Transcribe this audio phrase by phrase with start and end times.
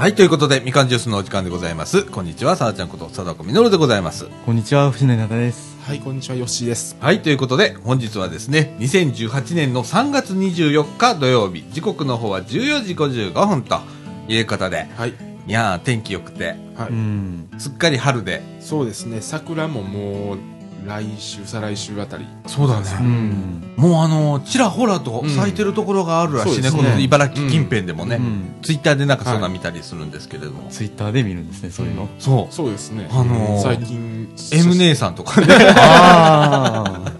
[0.00, 2.04] はい、ということで、みかんジュースのお時間でございます。
[2.04, 4.28] こんにちは、さあちゃんこと、貞子みのるでございます。
[4.46, 5.76] こんにちは、藤野稲田です。
[5.82, 6.96] はい、こんにちは、よっしーです。
[6.98, 13.78] はい、ということで、本日はですね、2018年の3月24日土曜日、時刻の方は14時55分と
[14.26, 15.10] いうことで、はい。
[15.46, 16.88] いやー、天気良くて、はい。
[16.88, 17.50] うん。
[17.58, 20.38] すっかり春で、そうですね、桜ももう、
[20.86, 22.26] 来週、再来週あたり。
[22.46, 22.90] そうだうね。
[23.00, 23.72] ん。
[23.76, 32.08] もうあのちらほらと咲いてるところがあるらしいね、うんこの茨城近辺でもね、うんツイッターでなんかそんな見たりするんですけれども、ツイッターで見るんですね、そういうの。
[32.18, 33.08] そう、そうですね。
[33.10, 35.46] あのー最近、M 姉さんとかね。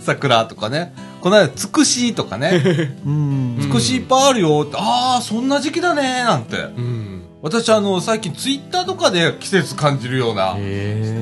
[0.00, 2.62] 桜とかね、この間、つくしとかね、
[3.06, 3.58] うん。
[3.60, 6.56] つくしいっぱいあるよって、ああ、そんな時期だねなんて。
[6.56, 7.09] うん。
[7.42, 10.56] 私、あの、最近ツイッターとかで季節感じるような。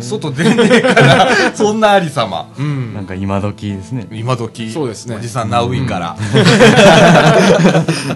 [0.03, 2.49] 外出ねえから、 そんなありさま。
[2.59, 2.93] うん。
[2.93, 4.09] なんか今時ですね。
[4.11, 4.73] 今時。
[4.73, 6.17] そうですねおじさんナウイから。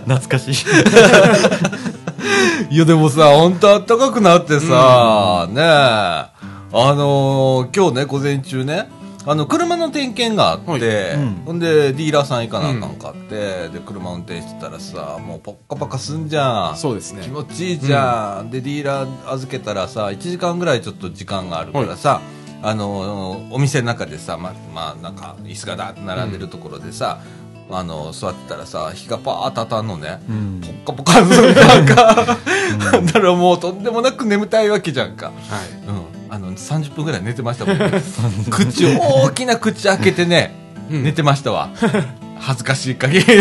[0.07, 0.55] 懐かしい。
[2.75, 6.31] いや、でもさ、ほんと暖かくなってさ、ねえ、あ
[6.73, 8.89] のー今日ね、午前中ね、
[9.25, 10.81] あの、車の点検があって、はい。
[11.15, 11.43] うん。
[11.47, 16.77] ほんで、ディーラーさん行かなあかんかって、で、車運転してたらさ、もうポッカポカすんじゃん。
[16.77, 17.23] そうですね。
[17.23, 17.31] 気。
[17.31, 22.21] 持ちいいじゃん、でディーラー預けたらさ1時間ぐらいちょっと時間があるからさ、
[22.63, 27.21] あのお店の中でさままあなんか椅子がだって並んでるところでさ、
[27.71, 30.61] あの座ってたらさ日がパーッと当たんのね、うん。
[30.61, 32.39] ポッカポカするなんか、
[32.93, 33.07] なん。
[33.07, 35.35] だろうもうとんでもなく眠たいわけじゃんか、はい。
[35.87, 37.77] うん、あの30分ぐらい寝てましたもん
[38.49, 40.55] 口を大きな口開けてね、
[40.91, 41.03] うん。
[41.03, 41.69] 寝てましたわ。
[42.41, 43.27] 恥ずかしい限り。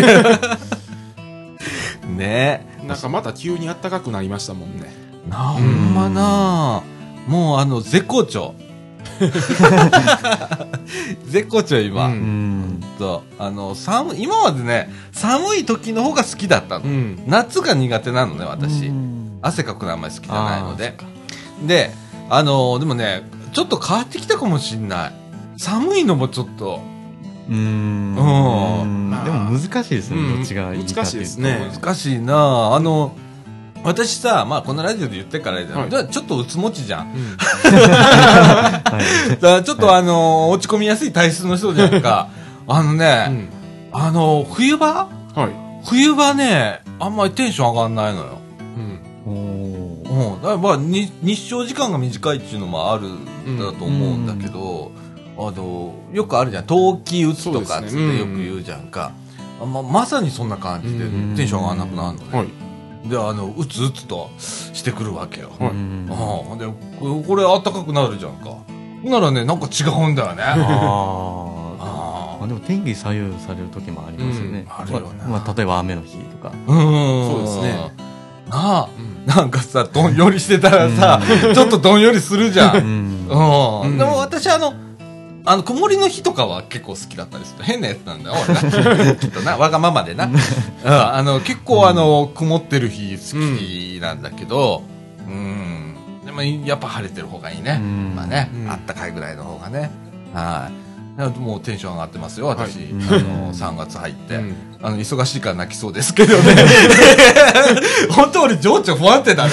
[2.06, 2.66] ね。
[2.82, 4.92] えなんかまた急に暖かくなりましたもんね。
[5.26, 6.82] なあ、ほんまなあ
[7.26, 8.54] もうあの絶好調。
[11.28, 12.80] 絶好調今、ううんん。
[12.98, 13.22] と。
[13.38, 17.22] あの寒い今までね寒い時の方が好きだったの、うん。
[17.26, 19.38] 夏が苦手なのね私、うん。
[19.40, 20.94] 汗かくのあんまり好きじゃないので。
[21.66, 22.01] で
[22.34, 25.12] あのでもねちょっと変わってきたかもしんない
[25.58, 26.80] 寒いのもちょっと
[27.48, 28.16] うん。
[28.16, 33.14] うんでも難しいですね、うんどっちがいいかっていうと難しいですね難しいなああの
[33.84, 37.12] 私さ、まあ、このラジオで言ってからじゃん、はいだからちょっとうつもちじゃん。
[37.12, 37.36] うん。
[37.36, 39.30] はい。
[39.36, 42.28] だからちょっとあの落ち込みやすい体質の人じゃんか。
[42.68, 43.48] あのね、うん
[43.90, 45.08] あの冬場？
[45.34, 45.50] はい。
[45.84, 48.38] 冬場ね、あんまりテンション上がんないのよ。
[50.34, 50.42] うん。
[50.42, 53.58] だまあ、に日照時間が短いっていうのもあるん。
[53.58, 54.26] だと思うん。
[54.26, 54.92] だけど、
[55.38, 56.64] あの、よくあるじゃん。
[56.64, 58.82] 冬季打つとかっってよく言うじゃん。
[58.88, 59.12] か。
[59.64, 60.48] ままさにそん。
[60.48, 61.04] な感じで
[61.36, 62.38] テンション上がらなくなるのね。
[62.38, 63.08] はい。
[63.08, 65.50] で、あの、うつうつとしてくるわけよ。
[65.58, 66.08] はいうん。
[66.10, 66.66] あで、
[67.00, 68.32] ここれ暖かくなるじゃん。
[68.36, 68.56] か。
[69.04, 69.60] ならね、なん。
[69.60, 70.14] か違うん。
[70.14, 70.42] だよね。
[70.44, 72.46] ああ。
[72.46, 74.66] でも天気左右される時もありますよね。
[74.66, 74.72] うん。
[74.72, 76.52] あるよねまあまあ、例えば雨の日とか。
[76.66, 77.28] うん。
[77.30, 77.92] そうですね。
[78.50, 79.11] なあ、うん。
[79.26, 81.20] なんかさ、どんよりしてたらさ、
[81.54, 82.72] ちょっとどんよりするじゃ。
[82.72, 82.76] ん。
[82.76, 82.80] う
[83.88, 84.74] んでも私あの、
[85.44, 87.64] あの、曇りの日とかは結構好きだったりする。
[87.64, 89.14] 変なやつなんだよ、俺な。
[89.16, 90.26] きっとな、わがままでな。
[90.26, 90.32] うん。
[90.84, 94.82] あの、結構あの、曇ってる日好きなんだけど、
[95.26, 95.96] うん。
[96.24, 97.80] でも、やっぱ晴れてる方がいいね。
[97.80, 99.90] うんまあね、うんあったかいぐらいの方がね。
[100.32, 100.81] はい。
[101.38, 102.76] もうテンション上がってますよ、私。
[102.76, 104.36] はいあの、3月入って。
[104.36, 106.56] うんあの、忙しいから泣きそうですけどね。
[108.10, 109.52] 本当俺情緒不安定だね。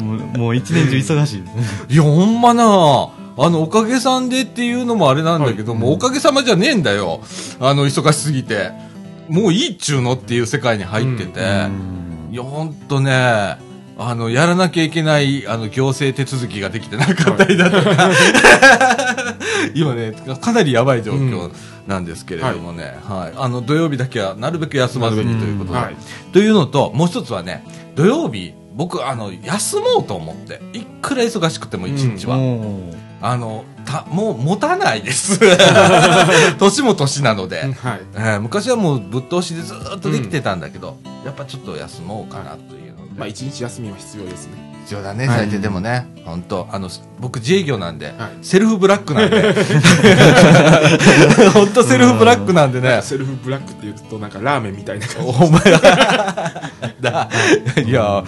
[0.00, 1.64] も うもう一年中忙しいですね。
[1.90, 2.66] いや、ほんまなあ
[3.50, 7.20] の、おかげさんでっていうのもあれなんだけども、はいおかげさまじゃねえんだよ。
[7.60, 8.70] あの、忙しすぎて。
[9.28, 11.40] もういいっちゅうのっていう世界に入ってて。
[11.40, 13.58] うんいや、ほんとね、
[13.98, 18.10] あの、やらなきゃいけない、あの、行政手続きができてなかったりだとか、
[19.74, 21.50] 今ね、かなりやばい状況
[21.86, 23.32] なんですけれどもね、はい。
[23.36, 25.96] あの、土曜日だけはなるべく休まずにということで、はい。
[26.32, 27.64] というのと、もう一つはね、
[27.94, 35.38] 土曜日、僕、あの、休もうと思って、いくら忙しくても一日は、おーあの、た、もう持たないです。
[36.58, 37.60] 年も年なので。
[37.60, 37.62] は
[37.94, 38.00] い。
[38.14, 42.91] えー昔はもうぶっ通しでずーっとできてたんだけど、やっぱちょっと休もうかなという。
[43.16, 44.72] まあ、一日休みは必要ですね。
[44.82, 46.06] 必要だね、はい最低でもね。
[46.24, 46.88] 本当あの、
[47.20, 49.54] 僕自営業なんで、はいセルフブラックなんで。
[51.54, 53.00] 本当セルフブラックなんでね。
[53.02, 55.28] セルフブラックって言うと、なんかラーメンみたいな感じ。
[55.28, 55.60] お前
[57.00, 57.28] だ。
[57.86, 58.24] いや、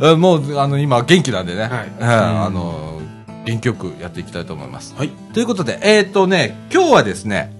[0.00, 1.70] えもう、あの、今、元気なんでね。
[2.00, 3.00] あの、
[3.44, 4.94] 元気よくやっていきたいと思います。
[4.96, 5.10] はい。
[5.32, 7.52] ということで、えっ、とね、今日はですね、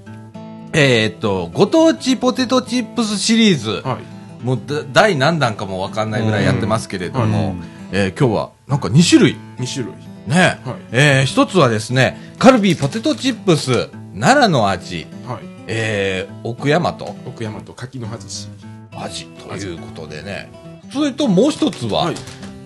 [0.73, 4.18] えっ、と、ご当地ポテトチップスシリーズ、はい。
[4.43, 7.63] もうだ第何弾かもわかんないぐらいやってますけれども、うん。
[7.93, 9.37] えー今日はなんか2種類。
[9.59, 9.95] 2種類。
[10.27, 10.61] ね。
[10.65, 10.77] はい。
[10.93, 13.89] えー一つはですね、カルビーポテトチップス、
[14.19, 15.39] 奈良の味、はい。
[15.67, 17.17] えー奥山と。
[17.27, 18.49] 奥山と柿の外し。
[18.93, 19.27] 味。
[19.27, 20.51] ということでね、
[20.93, 22.15] それともう一つは、はい。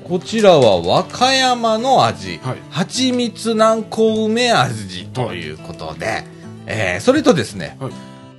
[0.04, 2.56] こちらは和歌山の味、はい。
[2.70, 6.24] 蜂蜜南高梅味ということで、
[6.66, 7.92] えーそれとですね、はい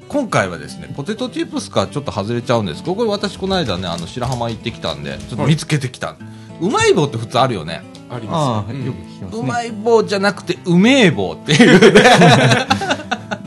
[0.08, 6.16] 今回はですね、ポテトチップスからちょっと外れちゃうんですけど、これ私この間ね、あの白浜行ってきたんで、ちょっと見つけてきた。
[6.62, 7.84] うまい棒って普通あるよね。
[8.10, 8.86] ありますね。
[8.86, 9.40] よく聞きますね。
[9.42, 12.02] うまい棒じゃなくて、うめえ棒っていうね。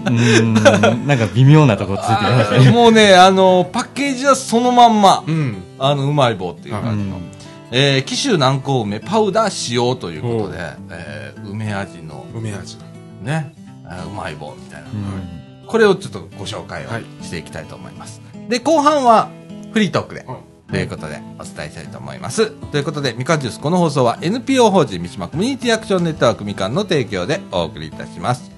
[0.06, 0.54] うーん、
[1.06, 2.70] なんか微妙なとこついてましたね。
[2.72, 5.62] もうね、あの、パッケージはそのまんま、うん。
[5.78, 7.16] あの、うまい棒っていうう感じの。
[7.16, 7.22] ん
[7.72, 10.58] えー、紀州南高梅パウダー使用ということで、
[10.90, 12.78] えー、梅味の梅味。
[13.22, 13.54] ね、
[14.06, 14.86] うまい棒みたいな。
[14.88, 18.20] うんこれをちょっとご紹介をはいしていきたいと思います。
[18.48, 19.30] で、後半は
[19.72, 20.38] フリートークで、はい
[20.70, 22.50] ということでお伝えしたいと思います。
[22.50, 28.50] ということで、みかんジュース、この放送は NPO 法人三島コミュニティアクションネットワークみかんの提供でお送りいたします。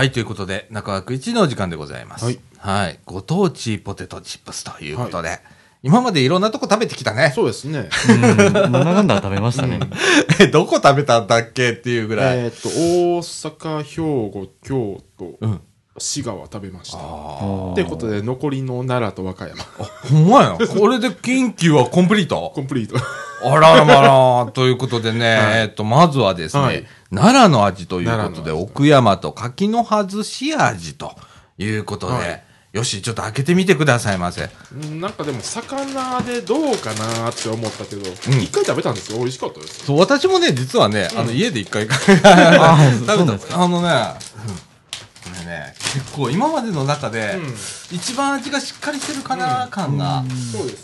[0.00, 2.40] はい、ということで、中枠一のお時間でございます。
[2.56, 2.98] はい。
[3.04, 5.40] ご当地ポテトチップスということで、
[5.82, 7.32] 今までいろんなとこ食べてきたね。
[7.34, 7.90] そうですね。
[8.08, 9.78] うんなんだかんだ食べましたね。
[10.40, 12.38] え、どこ食べたんだっけっていうぐらい。
[12.38, 15.60] えっと、大阪、兵庫、京都、うん。
[15.98, 16.96] 滋賀は食べました。
[16.96, 19.62] ああってことで、残りの奈良と和歌山。
[19.62, 19.84] あ。
[20.08, 20.56] ほんまや。
[20.66, 22.52] これで緊急はコンプリート？
[22.56, 22.96] コンプリート。
[23.42, 24.00] あららま
[24.46, 24.52] ら。
[24.52, 31.12] ということでね、はいえっと、まずはですね、はい奈良の味ということで、奥山と柿の外し味と
[31.58, 32.42] いうことで、はい。
[32.72, 34.48] よし、ちょっと開けてみてくださいませ。
[34.72, 39.18] うんなんかでも、魚でどうかなって思ったけど、一、回食べたんですよ。
[39.18, 39.86] 美味しかったです。
[39.86, 43.60] そう、私もね、実はね、あの、家で一回食べあー そうなんですた。
[43.60, 44.54] あのね、うん。
[44.54, 47.56] これね、結構今までの中で、うん。
[47.90, 50.22] 一番味がしっかりしてるかな、感が。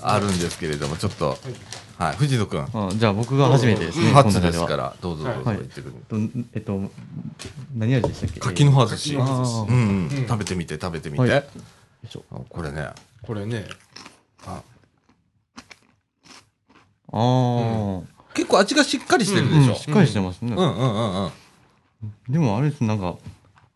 [0.03, 1.39] あるんですけれども、ちょっと、はい、
[1.99, 5.57] 藤野くん、あじゃあ僕が初めてですね、初中ですから、どうぞどうぞはい。
[5.57, 5.95] 言ってくる。
[6.09, 6.17] と
[6.53, 6.79] えっと、
[7.75, 8.41] 何味でしたっけ？
[8.41, 9.15] 柿の外し。
[9.15, 9.69] 柿の外しあー。
[9.69, 9.87] うん、うん。
[10.19, 10.27] うん。
[10.29, 11.21] 食べてみて、食べてみて。
[11.23, 11.31] はい。
[11.31, 11.43] よ
[12.05, 12.91] いしょあこれね、
[13.23, 13.67] これね、
[14.47, 14.61] あ。
[17.13, 18.03] ー。
[18.35, 19.73] 結構味がしっかりしてるでしょ。
[19.73, 20.53] うんしっかりしてますね。
[20.55, 21.33] うん、うん、うん、うん。
[22.29, 23.15] でもあれです、なんか、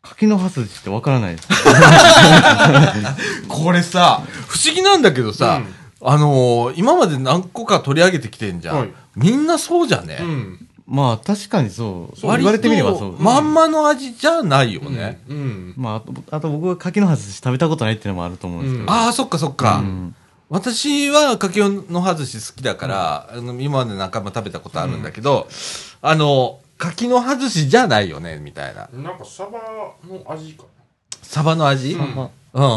[0.03, 1.49] 柿の葉筋ってわからないです。
[3.49, 5.63] これさ、不思議なんだけどさ、
[6.02, 8.79] あのー今まで何個か取り上げてきてんじゃん。
[8.79, 10.69] はいみんなそうじゃね、うん。
[10.87, 12.26] まあ確かにそう。
[12.26, 13.20] 割と言われてみればそう。
[13.20, 15.20] まんまの味じゃないよね。
[15.29, 15.75] うん。
[15.76, 18.91] まあ、あと、あと僕は柿の葉筋食べたことないっていうのもあると思うんですけど。
[18.91, 19.79] ああ、そっかそっか。
[19.79, 20.14] うん
[20.52, 25.47] 私は柿の外し好きだから、あの今まで何回も食べたことあるんだけど、
[26.02, 28.88] あの、柿の外しじゃないよね、みたいな。
[28.93, 29.61] なんかサバ
[30.05, 30.64] の味か
[31.23, 32.69] サバの味、うん、うんうんうんうんうん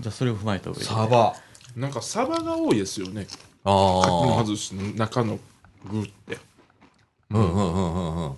[0.00, 0.84] じゃあそれを踏まえた上で。
[0.84, 1.34] サバ。
[1.76, 1.82] な。
[1.82, 3.26] なんかサバが多いですよね。
[3.26, 4.44] 柿あのあ。
[4.44, 5.38] 外しの中の
[5.90, 6.38] 具って。
[7.30, 8.34] うんうんうんうんうん。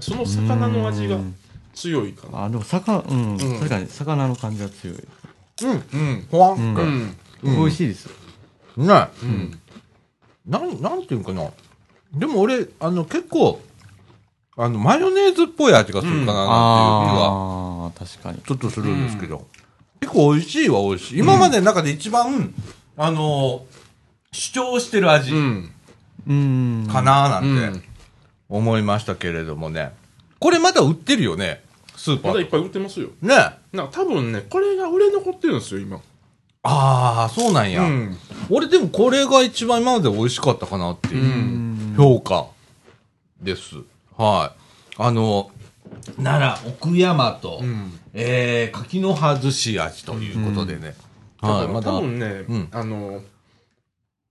[0.00, 1.34] その魚の味がうん
[1.74, 2.44] 強いかな。
[2.44, 4.96] あ、でも魚、うん、ん確かに魚の感じが強い。
[5.62, 5.70] うん。
[5.70, 5.74] う
[6.12, 6.26] ん。
[6.30, 6.82] ほわんうんか。
[6.82, 7.16] うん。
[7.42, 8.12] 美味しいですよ。
[8.76, 9.08] ね。
[9.22, 9.60] うん。
[10.46, 11.50] なん、なんていうのかな。
[12.12, 13.60] でも俺、あの、結構、
[14.56, 18.38] あの、マヨネーズっぽい味がするかな、なんていう気が、ああ、確かに。
[18.42, 19.46] ちょっとするんですけど。
[20.00, 21.18] 結構美味しいは美味しい。
[21.18, 22.54] 今までの中で一番、
[22.96, 23.64] あの、
[24.32, 25.70] 主張してる味うん。
[26.28, 26.88] うん。
[26.90, 27.82] かなうなんてん。
[28.48, 29.92] 思いましたけれどもね。
[30.38, 31.62] これまだ売ってるよね、
[31.96, 32.32] スーパー。
[32.32, 33.08] まだいっぱい売ってますよ。
[33.20, 33.34] ね。
[33.34, 36.00] あなんか多分ね、これが売れ残ってるんですよ、今。
[36.62, 37.82] あー、そうなんや。
[37.82, 38.16] うん。
[38.48, 41.26] 俺でもこれが一番今まで美味しかったかなっていうう。
[41.26, 41.94] ん。
[41.96, 42.46] 評価
[43.40, 43.76] です。
[44.16, 44.60] はい。
[45.02, 45.50] あの、
[46.22, 47.98] 奈良、奥山と、うん。
[48.12, 50.94] えー、柿の葉寿司味ということでね。
[51.40, 51.92] はい、まだ。
[51.92, 53.22] 多分ね、うんあの、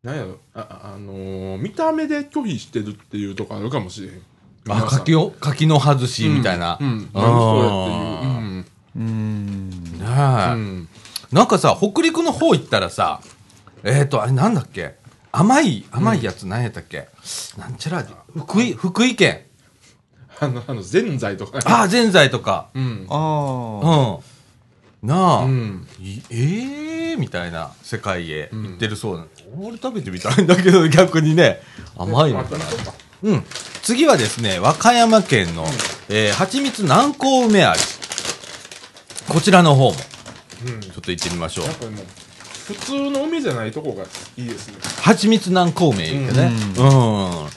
[0.04, 4.22] なんやろ、あ、ああのー見た目で拒否してるっていうとこあるかもしれへん。
[4.70, 6.78] あ、柿を、柿の葉寿司みたいな。
[6.80, 6.88] うん。
[6.88, 7.10] うん。
[7.12, 8.26] それっていう。
[8.26, 8.66] うん。
[8.96, 9.70] うん。
[9.70, 10.88] ねえうん。
[11.32, 13.22] なんかさ、北陸の方行ったらさ、
[13.84, 14.96] えっ、ー、と、あれなんだっけ？
[15.32, 17.08] 甘い、甘いやつ何やったっけ、
[17.58, 19.46] なんちゃら味福井、福井県。
[20.40, 21.60] あの、あの、ぜんざいとか。
[21.66, 22.70] ああ、ぜんざいとか。
[22.74, 22.84] うん。
[22.84, 25.06] うああ。
[25.06, 25.08] ん。
[25.08, 25.88] なあ、うん。
[26.02, 29.26] いええー、みたいな世界へ行ってるそうな、
[29.60, 31.62] 俺食べてみたいんだけど逆にね
[31.98, 32.66] 甘いのかな
[33.24, 33.44] うん
[33.82, 35.66] 次はですね和歌山県の、
[36.10, 37.82] えー、蜂蜜南高梅味
[39.28, 39.96] こちらの方も
[40.66, 40.82] うん。
[40.82, 41.66] ちょっと行ってみましょう
[42.68, 44.04] 普通の海じゃないとこが
[44.38, 44.76] いいですね。
[45.02, 47.50] 蜂蜜南高梅言うてねううん、はい。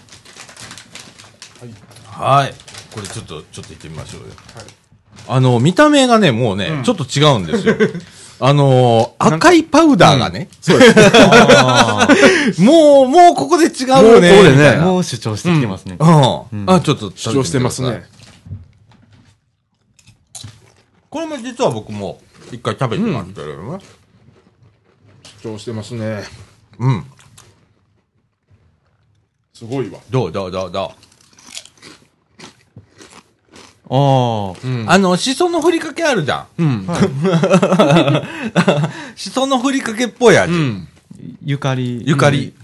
[2.06, 4.64] はいこれちょっとちょっと行ってみましょうよはい。
[5.28, 7.74] あの見た目がねもうね、うんちょっと違うんですよ
[8.44, 10.94] あのー赤いパウダーがね、そうです。
[10.98, 12.08] あ
[12.58, 14.32] もう、もうここで違うよね。
[14.32, 15.96] もうここでねもう主張してきてますね。
[16.00, 16.08] うん。
[16.08, 18.02] うんあ、ちょっと主張してますね。。
[21.08, 22.20] これも実は僕も
[22.50, 23.84] 一回食べてますけれどね。
[25.40, 26.24] 主張してますね。
[26.80, 27.04] うん。
[29.54, 30.00] すごいわ。
[30.10, 30.32] どう？
[30.32, 30.50] どう？
[30.50, 30.70] どう？
[30.72, 31.11] どう？
[33.94, 36.62] あうんあの、しそのふりかけあるじゃん。
[36.62, 36.86] うん。
[39.14, 40.50] しそのふりかけっぽい味。
[40.52, 40.88] うん。
[40.88, 40.92] あ、
[41.44, 42.02] ゆかり。
[42.06, 42.54] ゆかり。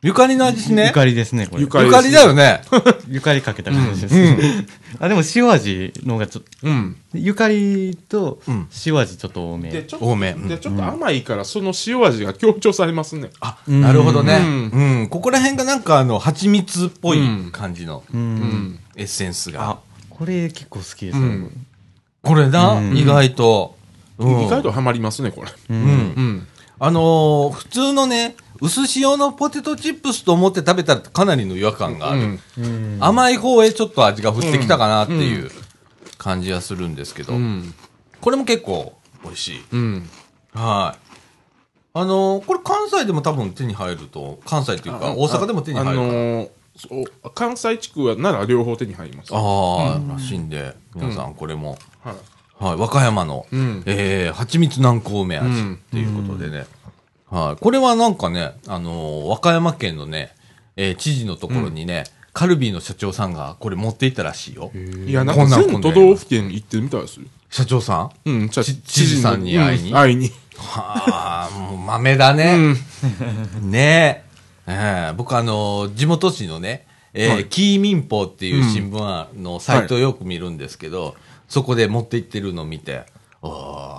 [0.00, 0.86] ゆかりの味しね。
[0.86, 1.62] ゆかりですね、これ。
[1.62, 2.62] ゆかゆかりだよね。
[3.10, 4.14] ゆかりかけた感じです。
[4.14, 4.66] うん
[5.00, 6.96] あ、でも塩味の方がちょっと、うん。
[7.12, 9.70] ゆかりとうん塩味ちょっと多め。
[9.70, 10.30] で、ちょっ多め。
[10.30, 13.28] うんと、で、ちょっと甘いから、その塩味が強調されますね。
[13.40, 14.38] あ、なるほどね。
[14.72, 15.08] ううん。
[15.08, 17.20] ここら辺がなんかあの、蜂蜜っぽい
[17.52, 18.16] 感じのう。
[18.16, 18.78] うんん。
[18.96, 19.78] エッセンスがあ。、
[20.18, 21.66] これ結構好きですねうん。
[22.22, 23.76] これな、うん意外と。
[24.18, 25.50] うん意外とハマりますね、これ。
[25.50, 25.54] う。
[25.72, 25.86] うんん。
[25.86, 26.46] うん。
[26.80, 32.20] あのー普通のね、薄塩のポテトチップスと思って食べたらかなりの違和感がある。
[32.20, 32.40] うん。
[32.58, 35.50] うん甘い方へちょっと味が降ってきたかなっていう
[36.18, 37.72] 感じはするんですけど、うん。
[38.20, 39.64] これも結構美味しい。
[39.72, 40.10] うん。
[40.52, 41.08] はい。
[41.94, 46.08] あのーこれ関西でも多分手に入ると、関西っていうか大阪でも手に入るかな。
[46.08, 46.48] あのー
[47.34, 49.32] 関西地区はなら両方手に入ります。
[49.32, 52.64] はああ、らしいんで、皆さんこれも、い。
[52.64, 56.66] はい、和歌山の、うんえー、蜂蜜南高梅味っていうことでね、
[57.30, 60.34] はい、これはなんかね、あのー和歌山県のね、
[60.76, 64.70] えー知事のところにね、カルビーの社長さんがこれ持っていったらしいよ。
[64.74, 67.26] いや、なんか全都道府県行ってるみたいですよ。
[67.50, 68.30] 社長さん？
[68.30, 69.90] うん、知事さんに会いに？
[69.90, 70.30] うん会いに。
[70.56, 72.74] はあ、もう豆だね。
[73.62, 74.27] ねえ。
[74.68, 81.14] ええ僕あのー地元紙のね、えーはいキー民報っていう新聞のサイトをよく見るんですけど、
[81.48, 83.04] そこで持って行ってるのを見て、
[83.42, 83.50] お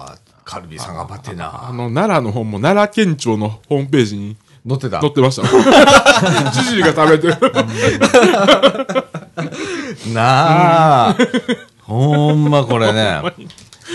[0.05, 1.71] ーカルビーさん頑張ってあな。
[1.73, 5.47] の、奈良の本も奈良県庁のホームページに乗ってた載ってました。
[6.51, 7.35] 知事が食べてる。
[10.13, 11.17] なあ。
[11.83, 13.21] ほんまこれね。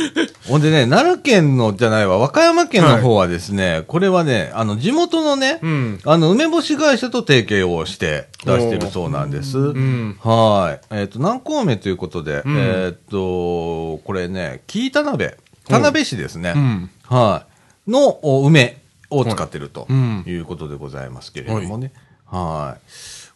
[0.49, 6.01] ほんでね、奈良県のじゃないわ、和歌山県の方はですね、これはね、あの、地元のね、うん。
[6.05, 9.59] あの、梅干し会社と提携をして出してるそうなんです。
[9.59, 10.17] うん。
[10.21, 10.87] はい。
[10.91, 15.31] えっ、と、南高梅ということで、うんえっ、と、これね、紀伊田辺、
[15.69, 16.53] 田辺市ですね。
[16.55, 16.91] うん。
[17.05, 17.45] は
[17.87, 17.91] い。
[17.91, 21.93] のお梅を使ってるとうんいうことでございますけれどもね。
[22.25, 22.81] はい。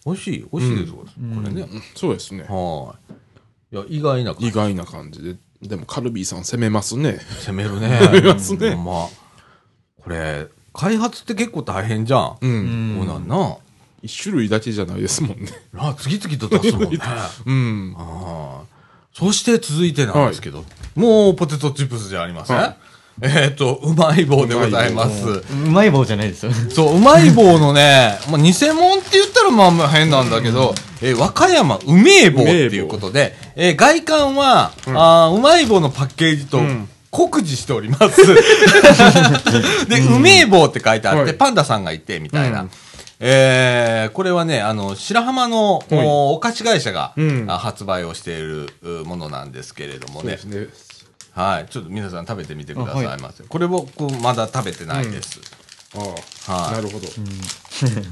[0.05, 1.05] 美味しい、美味しいです、こ
[1.45, 1.69] れね。
[1.95, 2.45] そうですね。
[2.49, 2.95] は
[3.73, 3.77] い。
[3.77, 5.37] いや、意外な感じ意外な感じで。
[5.63, 7.19] でもカルビーさん攻めますね。
[7.45, 7.99] 攻めるね。
[8.01, 9.09] 攻めますねほんま。
[10.03, 12.39] これ、開発って結構大変じゃん。
[12.41, 12.47] う。
[12.47, 13.57] うんんそうなんな。
[14.03, 15.49] 一種類だけじゃないですもんね。
[15.77, 16.99] あ次々と出すもんね。
[17.47, 17.95] うん。
[17.99, 18.79] ああ
[19.13, 22.77] そして続いてなんですけど、もうポテトチップスじゃありません、はい
[23.21, 25.27] えっ、と、うまい棒でございます。
[25.27, 26.53] うまい棒じゃないですよ。
[26.71, 38.21] そう、うまい棒のね、 まあ、偽物って言ったらまあまあ変なんだけど、えー和歌山うめえ棒っていうことで、えー外観は、あーうまい棒のパッケージとん酷似しております。
[39.89, 42.63] で、うめえ棒って書いてあって、はいパンダさんがいて、みたいな。
[42.63, 42.71] うん
[43.21, 50.69] えーこれはね、あの、白浜の、はいおお菓子会社が、うんあ発売をしているうものなんですけれどもねそうです。
[50.69, 50.88] ね。
[51.39, 51.67] はい。
[51.71, 53.45] ちょっと皆さん食べてみてくださいませ。
[53.45, 55.41] これ僕まだ食べてないです。
[55.95, 57.07] ああ、はいなるほど。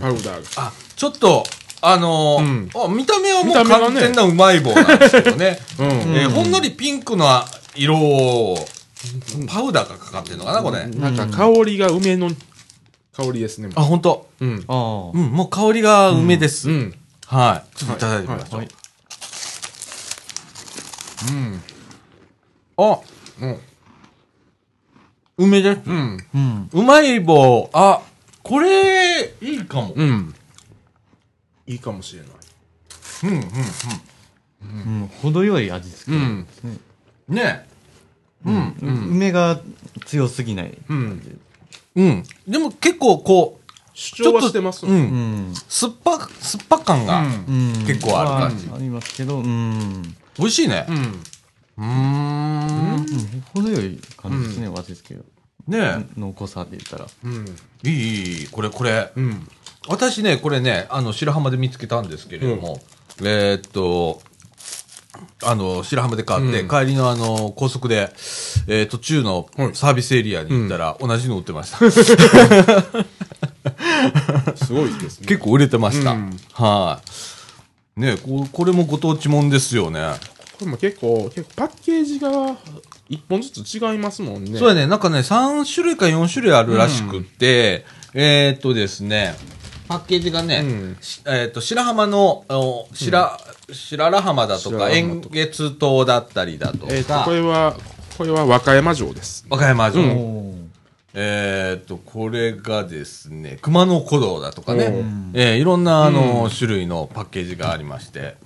[0.00, 0.62] パウダーが。
[0.68, 1.44] あ、ちょっと、
[1.82, 5.58] あのーうんあ見た目はもう完全なうまい棒なんですけどね。
[5.78, 5.86] うん。
[6.16, 8.68] えーほんのりピンクの色を、
[9.48, 10.86] パウダーがかかってるのかな、これ？
[10.86, 12.30] なんか香りが梅の
[13.16, 13.70] 香りですね。
[13.74, 14.28] あ、ほんと。
[14.40, 14.48] うん。
[14.50, 16.70] うん、もう香りが梅です。
[16.70, 16.94] うん。
[17.26, 17.76] はい。
[17.76, 18.58] ちょっといただいてみましょう。
[18.60, 18.68] はい
[21.28, 21.62] うん。
[22.78, 22.98] あ、
[23.40, 23.58] うん。
[25.38, 25.74] 梅で？
[25.74, 25.80] す。
[25.86, 26.18] うん。
[26.34, 26.70] うん。
[26.72, 28.00] うまい棒、あ、
[28.42, 29.92] これ、いいかも。
[29.94, 30.34] うん。
[31.66, 32.30] いいかもしれない。
[33.24, 35.10] うん、うん、うん。
[35.22, 36.78] 程よい味付けうんですね。
[37.28, 37.34] うん。
[37.34, 37.66] ね
[38.44, 39.60] うん、ん梅が
[40.04, 40.78] 強すぎない。
[40.88, 41.38] うん。
[41.96, 42.22] うん。
[42.46, 44.86] でも結構こう、主張はしてます。
[44.86, 44.88] う。
[44.90, 45.54] うんん。
[45.68, 47.72] 酸っぱ、酸っぱ感がうん。
[47.86, 50.02] 結構ある感じあありますけど、うん。
[50.38, 50.92] 美味しいねう。
[50.92, 51.22] ん。
[51.78, 53.06] うん。
[53.54, 55.22] 程よい感じですね、味付けが。
[55.68, 57.06] ね濃厚さで言ったら。
[57.24, 57.44] うん。
[57.84, 59.12] いいいい、これこれ。
[59.14, 59.48] うん。
[59.88, 62.08] 私ね、これね、あの、白浜で見つけたん。
[62.08, 62.80] ですけれども、
[63.22, 64.20] えっと、
[65.44, 68.10] あの、白浜で買って、帰りのあの、高速で、
[68.68, 71.90] えー途中のサービスエリアに行ったら、同じの売ってました。
[74.56, 75.26] すごいですね。
[75.26, 76.16] 結構売れてました。
[76.52, 77.00] は
[77.96, 78.00] い。
[78.00, 79.48] ねここれもご当地もん。
[79.50, 80.00] ですよね。
[80.58, 82.56] これも結構、結構パッケージが
[83.08, 84.58] 一本ずつ違いますもんね。
[84.58, 87.84] そうやね、なんかね、3種類か4種類あるらしくって、
[88.14, 89.34] えーっとですね、
[89.86, 90.96] パッケージがね、うん。
[91.00, 93.38] しえーっと、白浜の、お白、
[93.70, 97.76] 白良浜だとか、円月島だったりだとか、えっ、と、これは、
[98.16, 99.44] これは和歌山城です。
[99.50, 100.02] 和歌山城。
[101.18, 105.30] えーっと、これがですね、熊野古道だとかね、うん。
[105.34, 108.36] えーいろんな、あの、種類のパッケージがありまして、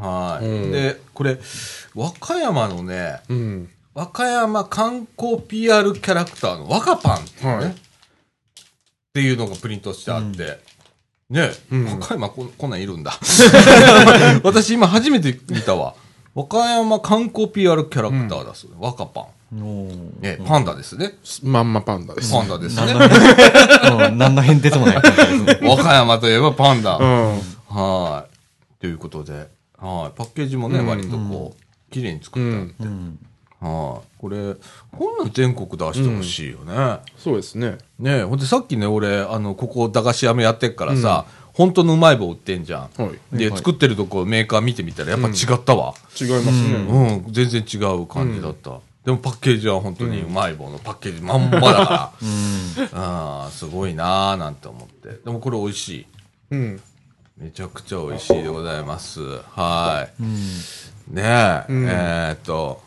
[0.00, 1.38] はい、うんで、これ、
[1.94, 3.68] 和歌山のね、うん。
[3.94, 10.60] 和歌山観光 PR キャラクターの和歌パンって,、ねはいっていうのがプリントしてあって、
[11.28, 13.12] ね、うん和歌山こんこんなんいるんだ。
[14.44, 15.94] 私今初めて見たわ。
[16.32, 19.26] 和歌山観光 PR キャラクターだそう、和歌パン。
[20.20, 21.14] ね、パンダですね。
[21.42, 22.32] まんまパンダです。
[22.32, 22.94] パンダですね
[24.12, 24.34] 何。
[24.36, 24.96] の変哲もない。
[25.62, 26.96] 和歌山といえばパンダ。
[26.96, 27.40] うん。
[27.66, 28.80] はい。
[28.80, 29.48] ということで、
[29.80, 30.12] はい。
[30.16, 32.74] パッケージもね、うん割とこう、綺麗に作ってあって。
[32.80, 33.18] うん。
[33.60, 34.20] はい。
[34.20, 34.54] これ、
[34.92, 36.98] こんなん全国出してほしいよね。
[37.16, 37.78] そうですね。
[37.98, 43.02] ねえ、ほんでさっきね、俺、あの、ここ駄菓子屋もやってっからさ、本当のうまい棒売ってんじゃん。
[43.02, 43.36] はい。
[43.36, 45.94] で、はい作ってるとこメーカー見てみたらやっぱ違ったわ。
[46.18, 46.74] 違いますね。
[47.24, 48.80] うん、全然違う感じだった。
[49.04, 52.12] でもパッケージは本当にうまい棒のパッケージまんまだから。
[52.22, 52.98] うん。
[52.98, 55.08] ああ、すごいなーなんて思って。
[55.24, 56.06] でもこれ美味しい。
[56.52, 56.80] うん。
[57.40, 59.22] めちゃくちゃ美味しいでございます。
[59.22, 60.22] はい。
[60.22, 60.34] うん。
[61.14, 62.82] ねえ、うんえーっと、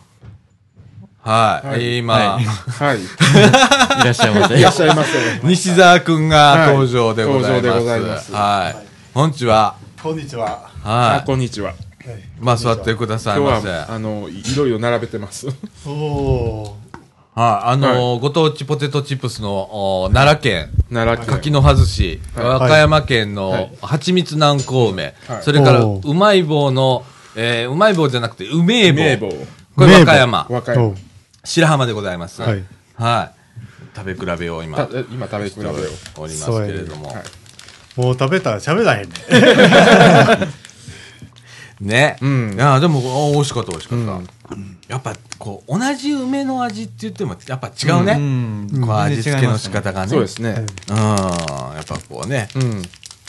[1.21, 1.67] はい。
[1.67, 2.99] はい今、はいはい。
[3.01, 4.59] いらっしゃいませ。
[4.59, 5.39] いらっしゃいませ。
[5.41, 7.63] 西澤くんが登場でございます。
[7.63, 8.87] はい登場でございますはい。
[9.15, 9.75] こんにちは。
[10.03, 10.69] こんにちは。
[10.83, 11.25] あ、はい。
[11.25, 11.73] こんにちは。
[12.39, 13.67] まあ、座ってくださいませ。
[13.67, 13.95] 今日は、はい。
[13.95, 15.47] あの、いいろいろ並べてます。
[15.87, 16.77] おお
[17.35, 21.35] あのーご当地ポテトチップスの、お奈良県、奈良県。
[21.35, 27.03] 柿の葉寿司、はい和歌山県のはい蜂蜜南高梅、はいそれから、おーうまい棒の、
[27.35, 28.97] えーうまい棒じゃなくて、うめえ棒。
[28.99, 29.29] 名簿。
[29.75, 30.41] これ和歌山。
[30.49, 30.53] ー。
[30.53, 30.95] 和歌山お。
[31.43, 32.41] 白浜でございます。
[32.41, 32.63] はい。
[32.95, 33.97] はい。
[33.97, 35.73] 食べ比べを今、たえ今食べ比べを。
[36.17, 37.07] おりますけれども。
[37.07, 37.23] はい
[37.95, 39.13] もう食べたら喋らへんね。
[41.79, 42.17] ね。
[42.21, 44.32] うんいや、でも、お美味しかった、美味しかった。
[44.51, 48.13] うんやっぱ、こう、同じ梅の味って言っても、やっぱ違うね。
[48.13, 48.81] うん。
[48.85, 50.07] こう味付けの仕方がね。
[50.09, 50.65] そうですね。
[50.89, 50.97] うん。
[50.97, 52.81] やっぱこうね、うん。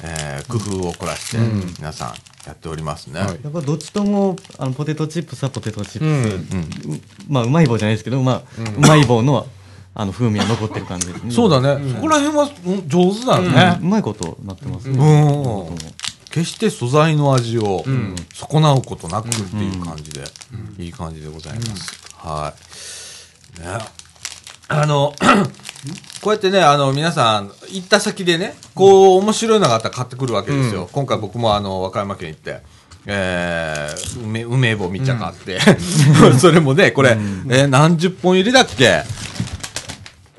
[0.02, 2.14] えー工夫を凝らして、うん皆さん
[2.46, 3.20] やっておりますね。
[3.20, 6.54] はいやっぱどっちとも、あの、ポテトチップスはポテトチップス。
[6.54, 6.94] うん。
[6.96, 8.42] うまあ、うまい棒じゃないですけど、まあ、
[8.76, 9.46] うまい棒の、
[9.94, 11.30] あの、風味は残ってる感じですね。
[11.30, 11.92] そうだね。
[11.94, 13.84] そこら辺はうん上手だよねう。
[13.84, 14.98] まいことなってますね。
[14.98, 15.76] うん。
[16.34, 20.24] 決して素材の味をん損なうことなくっていう感じで、
[20.78, 21.92] いい感じでございます。
[22.16, 22.52] は
[23.56, 23.60] い。
[23.60, 23.66] ね。
[24.66, 25.14] あの、
[26.20, 30.88] こうやってね、あの、皆さん、行った先でね、こう、面白いのがあったら買ってくるわけですよ。
[30.90, 32.62] 今回僕もあの、和歌山県行って、
[33.06, 35.60] えー、梅、梅棒みちゃ買って、
[36.40, 39.02] それもね、これ、えー何十本入りだっけ？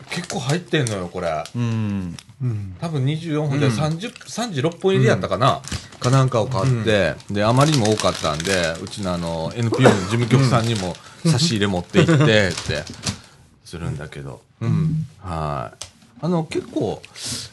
[0.09, 1.43] 結構入ってんのよ、これ。
[1.55, 2.17] うん。
[2.41, 2.75] うん。
[2.79, 5.61] 多分24本で30、36本入りやったかな、
[5.99, 10.95] かなんかを買って、で、あまりにも多かったんで、うちのあの、NPO の事務局さんにも
[11.25, 12.83] 差し入れ持って行って、って、
[13.63, 14.41] するんだけど。
[14.61, 15.07] うん。
[15.21, 15.85] はい。
[16.21, 17.01] あの、結構、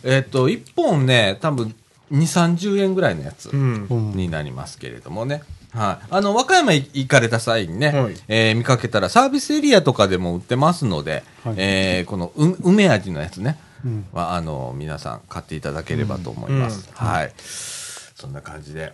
[0.03, 1.75] えっ、と、1本ね、多分
[2.13, 5.43] 2、30円ぐらいのやつになりますけれどもね。
[5.73, 6.07] はい。
[6.11, 16.89] あの、和歌山行かれた際にね、はいえー見かけたらサービスエリアとかでも売ってますので、はいえーこのう梅味のやつね、うんは、あの、皆さん買っていただければと思います。
[16.95, 17.33] はい。
[17.37, 18.93] そんな感じで。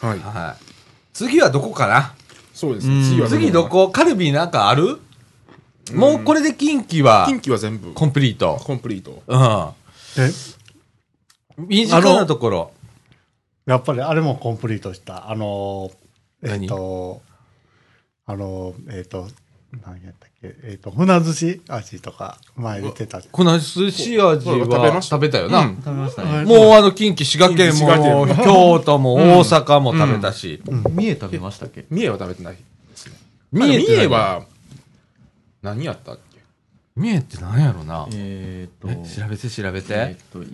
[0.00, 0.18] はい。
[0.18, 0.64] はい。
[1.12, 2.14] 次はどこかな？
[2.54, 2.94] そうですね。
[2.94, 3.90] うん次は次どこ？
[3.90, 4.98] カルビーなんかある？
[5.92, 8.60] もうこれで近畿は近畿は全部コンプリート。
[8.64, 9.22] コンプリート。
[9.26, 9.70] うん。
[10.28, 10.32] で、
[11.68, 12.72] 短なところ。
[13.66, 15.30] やっぱりあれもコンプリートした。
[15.30, 17.22] あのー、えっ、何と、
[18.26, 19.28] あのー、えっ、と、
[19.86, 23.22] 何やったっけ、えっ、と、船寿司味とか前出てた。
[23.22, 24.34] この寿司味は
[24.92, 25.16] ました？
[25.16, 25.60] 食べたよな。
[25.60, 26.44] うん食べましたね。
[26.44, 30.60] もうあの近畿、滋賀県も、京都も大阪も食べたし。
[30.66, 31.84] 三重食べましたっけ？
[31.88, 32.60] 三重は食べてないで
[32.96, 33.12] すね。
[33.52, 34.42] 三重は、
[35.62, 36.40] 何やったっけ？
[36.96, 38.08] 三重って何やろな。
[38.12, 39.94] えーっと、え調べて調べえて。
[39.94, 40.46] ーっと、い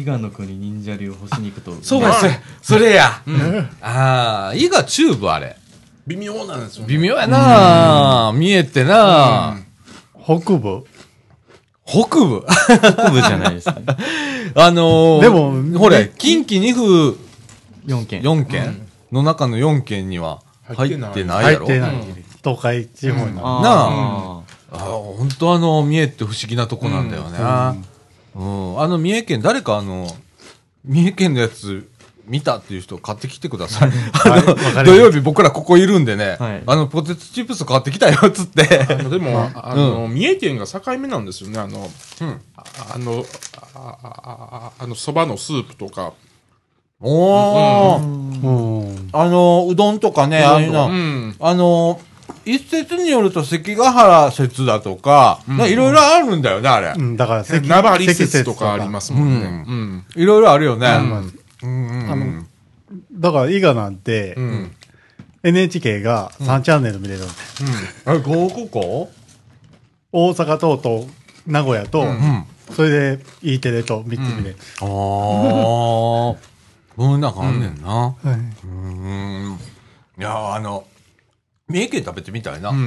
[0.00, 1.72] 伊賀の国忍者流干し肉と。
[1.82, 2.40] そうです。
[2.62, 3.22] それや。
[3.82, 5.56] ああ、伊賀チューブあれ。
[6.08, 6.88] 微妙なんですよね。
[6.88, 9.58] 微妙やな、見えてな、
[10.24, 10.84] 北部？
[11.84, 12.44] 北部？
[12.46, 13.74] 北部じゃないですね。
[14.56, 15.28] あのー、で
[15.74, 17.18] もほれ、近畿2府。
[17.86, 18.22] 4件。
[18.22, 18.88] 4県。
[19.12, 21.52] の中の4県には入ってない。
[21.52, 21.66] やろ？
[21.66, 21.92] 入ってない。
[22.42, 23.36] 東海地方に。
[23.36, 24.40] なあなあ。
[24.70, 27.38] あ本当あの、三重って不思議なとこなんだよね。
[28.34, 28.80] うん。
[28.80, 30.06] あの、三重県、誰かあの、
[30.84, 31.88] 三重県のやつ
[32.28, 33.90] 見たっていう人買ってきてください。
[34.24, 38.64] あのわかりました土曜日僕らここいるんでね、はいあの、ポテトチップス買ってきたよ、っつって。
[39.08, 41.58] でも、あの、三重県が境目なんですよね。
[41.58, 42.64] あの、うんあ
[42.94, 43.24] あの、
[43.74, 46.12] あの、蕎麦のスープとか。
[47.00, 49.08] おー、うん。
[49.12, 51.36] あの、うどんとかね、ああいうの、うん。
[51.38, 52.00] あの、
[52.44, 56.94] 一説によると関ヶ原説だとか、ねいろいろあるんだよね、あれ。
[56.96, 59.64] うん、だから関、名張説とかありますもんね。
[59.66, 60.04] ううん。
[60.16, 60.88] いろいろあるよね。
[61.62, 62.44] うんうんうんあの
[63.12, 64.72] だから、伊賀なんて、うん。
[65.42, 67.32] NHK が3チャンネル見れるんで、
[68.04, 69.10] あれ、合ここ
[70.10, 71.06] 大阪とと
[71.46, 72.44] 名古屋と、うん。
[72.74, 74.56] それで E テレと3つ見れる。
[74.80, 76.36] ああ、こ
[76.98, 77.88] んなんかあんねんな。
[77.88, 78.28] はい、
[78.64, 79.58] うん。
[80.18, 80.84] いやー、あの、
[81.68, 82.70] 三重県食べてみたいな。
[82.70, 82.76] うん。
[82.76, 82.80] う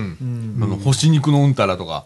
[0.59, 2.05] んあの、干し肉のうんたらとか。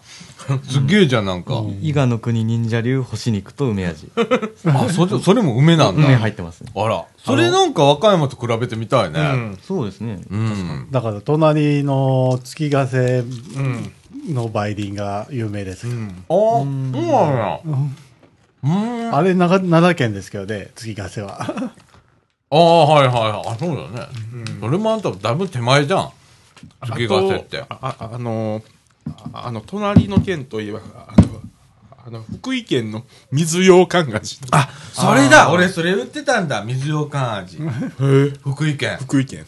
[0.69, 1.63] すっげえじゃん、なんか。
[1.81, 4.11] 伊賀の国忍者流干し肉と梅味。
[4.67, 6.05] あ、それ、それも梅なんだ。
[6.05, 6.71] 梅入ってますね。
[6.75, 7.05] あら。
[7.23, 9.19] それなんか和歌山と比べてみたいね。
[9.19, 9.57] うん。
[9.65, 10.19] そうですね。
[10.29, 10.87] うん。
[10.91, 13.19] だから、隣の月ヶ瀬
[13.55, 13.91] うん。
[14.33, 15.87] の梅林が有名です。
[15.87, 16.09] うん。
[16.27, 17.01] あ、そうなん
[17.37, 17.59] や。
[17.65, 19.13] うん。
[19.13, 21.39] ああれ長、奈良県ですけどね、月ヶ瀬は。
[22.51, 23.47] あー、はいはいはい。
[23.53, 24.07] あ、そうだね。
[24.59, 26.09] それもあんただいぶ手前じゃん。
[26.81, 27.61] 月ヶ瀬って。
[27.61, 28.63] あとああの、
[29.33, 31.41] ああの、隣の県といえば、あの、
[32.07, 34.39] あの、福井県の水羊羹菓子。
[34.51, 36.63] あ、それだ俺それ売ってたんだ。
[36.63, 37.57] 水羊羹味。
[38.43, 38.97] 福井県。
[38.97, 39.45] 福井県。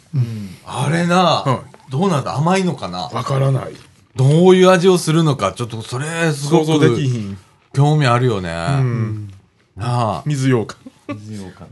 [0.66, 2.36] あれな、はどうなんだ？
[2.36, 3.04] 甘いのかな？
[3.10, 3.76] わからない。
[4.16, 7.38] どういう味をするのか、ちょっとそれ、すご想像できくひん。
[7.74, 8.50] 興味あるよね。
[8.52, 9.34] うん。
[9.76, 10.78] な水羊羹。
[11.20, 11.68] 水羊羹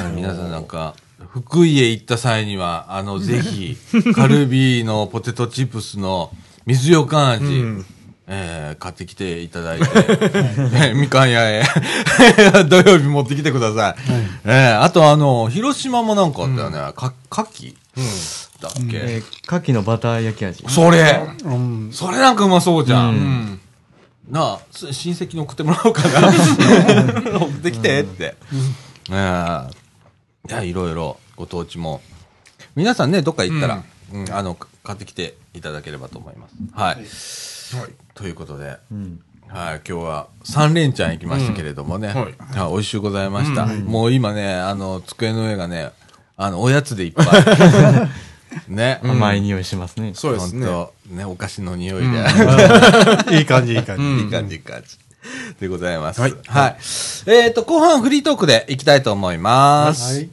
[0.00, 0.94] はい皆さんなんか、
[1.30, 3.76] 福井へ行った際には、あの、ぜひ、
[4.14, 6.30] カルビーのポテトチップスの
[6.66, 7.86] 水羊羹味、うん
[8.28, 11.62] えー買ってきていただいて、 えーみかん屋へ、
[12.68, 14.02] 土曜日持ってきてください。
[14.44, 16.78] えーあとあの、広島もなんかあったよね。
[16.94, 17.74] か、かき
[18.60, 20.64] だっけ、えー、牡蠣のバター焼き味。
[20.68, 21.90] それうん。
[21.92, 23.08] それなんかうまそうじゃん。
[23.10, 23.60] うんうん
[24.30, 26.28] なあ、す親戚に送ってもらおうかな。
[26.28, 28.36] 送ってきてって。
[29.10, 29.81] ええ
[30.48, 32.00] いや、いろいろご当地も。
[32.74, 36.54] 皆さんね、どっか行ったら、うんあの、か買ってきていただければと思います。
[36.74, 36.96] はい。
[38.14, 39.22] ということで、うん。
[39.48, 42.08] はい、今日は三連チャン行きましたけれどもね。
[42.08, 43.66] うんはいあ美味しゅうございました。
[43.66, 45.90] もう今ね、あの、机の上がね、
[46.36, 47.28] あの、おやつでいっぱい。
[48.68, 49.00] ね。
[49.02, 50.12] 甘い匂いしますね。
[50.14, 50.66] そうですね。
[51.06, 52.18] ね、お菓子の匂いで。
[53.38, 54.24] いい感じ、いい感じ。
[54.24, 54.98] いい感じ、いい感じ。
[55.60, 56.20] でございます。
[56.20, 56.76] はいはい。
[57.26, 60.14] えっ、と、後半フリートークでいきたいと思います。
[60.14, 60.30] はい。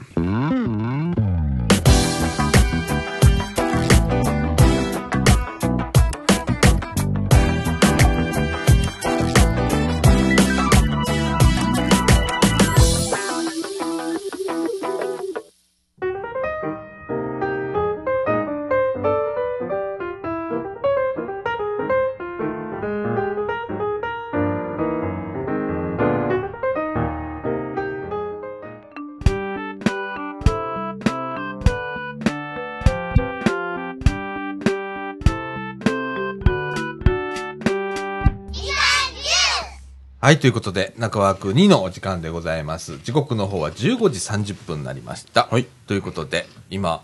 [40.30, 43.00] はい、ということで、中枠2のお時間でございます。
[43.00, 44.20] 時刻の方は15時
[44.52, 45.48] 30分になりました。
[45.50, 47.02] はいということで、今、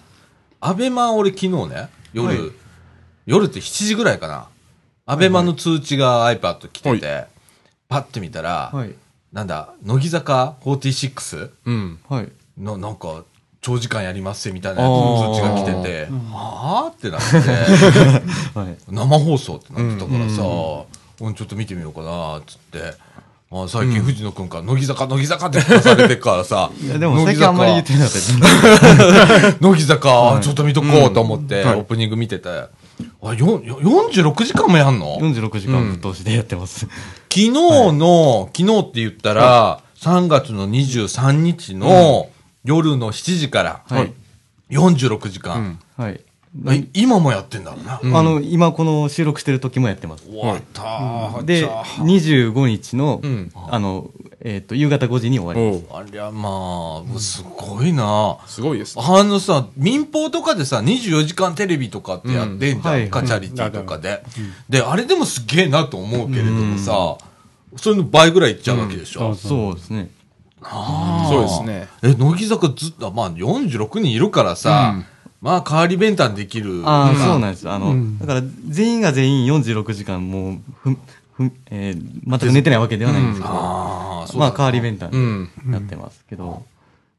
[0.59, 2.37] アベマ俺昨日ね、夜、はい
[3.25, 4.47] 夜って7時ぐらいかな。
[5.07, 7.25] アベマの通知が iPad 来てて、
[7.89, 8.93] パッて見たら、はい。
[9.33, 11.49] なんだ、乃木坂 46?
[11.65, 11.99] うん。
[12.07, 12.31] はい。
[12.61, 13.23] の、なんか、
[13.59, 17.39] 長時間やりますみたいな通知が来てて、はぁってなって、
[18.59, 18.77] はい。
[18.87, 23.04] 生放送ってなってたからさ、うんちょっと見てみようかなっつって。
[23.51, 26.71] あ最近藤野くんから乃木坂乃木坂って聞かされてっからさ。
[26.81, 29.57] いや、でも最近あんまり言ってなかった。
[29.61, 32.49] 乃木坂、 ちょっと見とこうと思って、オープニング見てて。
[32.49, 36.79] あ、よ、よ46時間もやんの？46時間ぶっ通しでやってます。
[36.79, 36.89] 昨
[37.29, 42.29] 日の、昨日って言ったら、3月の23日の
[42.63, 44.13] 夜の7時から、はい。
[44.71, 45.79] 46時間。
[45.97, 46.19] はい。
[46.67, 48.19] え今もやってんだろうな。
[48.19, 50.25] あの、今この収録してる時もやってます。
[50.25, 51.45] 終わったー。
[51.45, 56.07] で、じゃあ25日のうん、あの、えっ、と、夕方5時に終わります。
[56.07, 58.37] ありゃまあ、すごいな。
[58.45, 59.03] すごいですね。
[59.05, 64.23] あのさ、民放とかでさ、24時間テレビとかってやってんじゃん、うんはいカチャリティとかで。
[64.69, 67.17] で、あれでもすげえなと思うけれどもさ、
[67.75, 69.29] それの倍ぐらいいっちゃうわけでしょ。
[69.29, 70.09] うんそうですね。
[70.61, 71.87] あーそうですね。
[72.01, 75.05] え、乃木坂ずっと、まあ46人いるからさ、うん
[75.45, 76.81] まあ代わり弁当できる。
[76.85, 77.69] ああ、うんそうなんです。
[77.69, 80.97] あの、うんだから、全員が全員46時間、もう、ふ、
[81.33, 85.47] ふ、えー全く寝てないわけではないんですけど、ああ、そうまあ、だ代わり弁当うん。
[85.71, 86.63] やってますけど、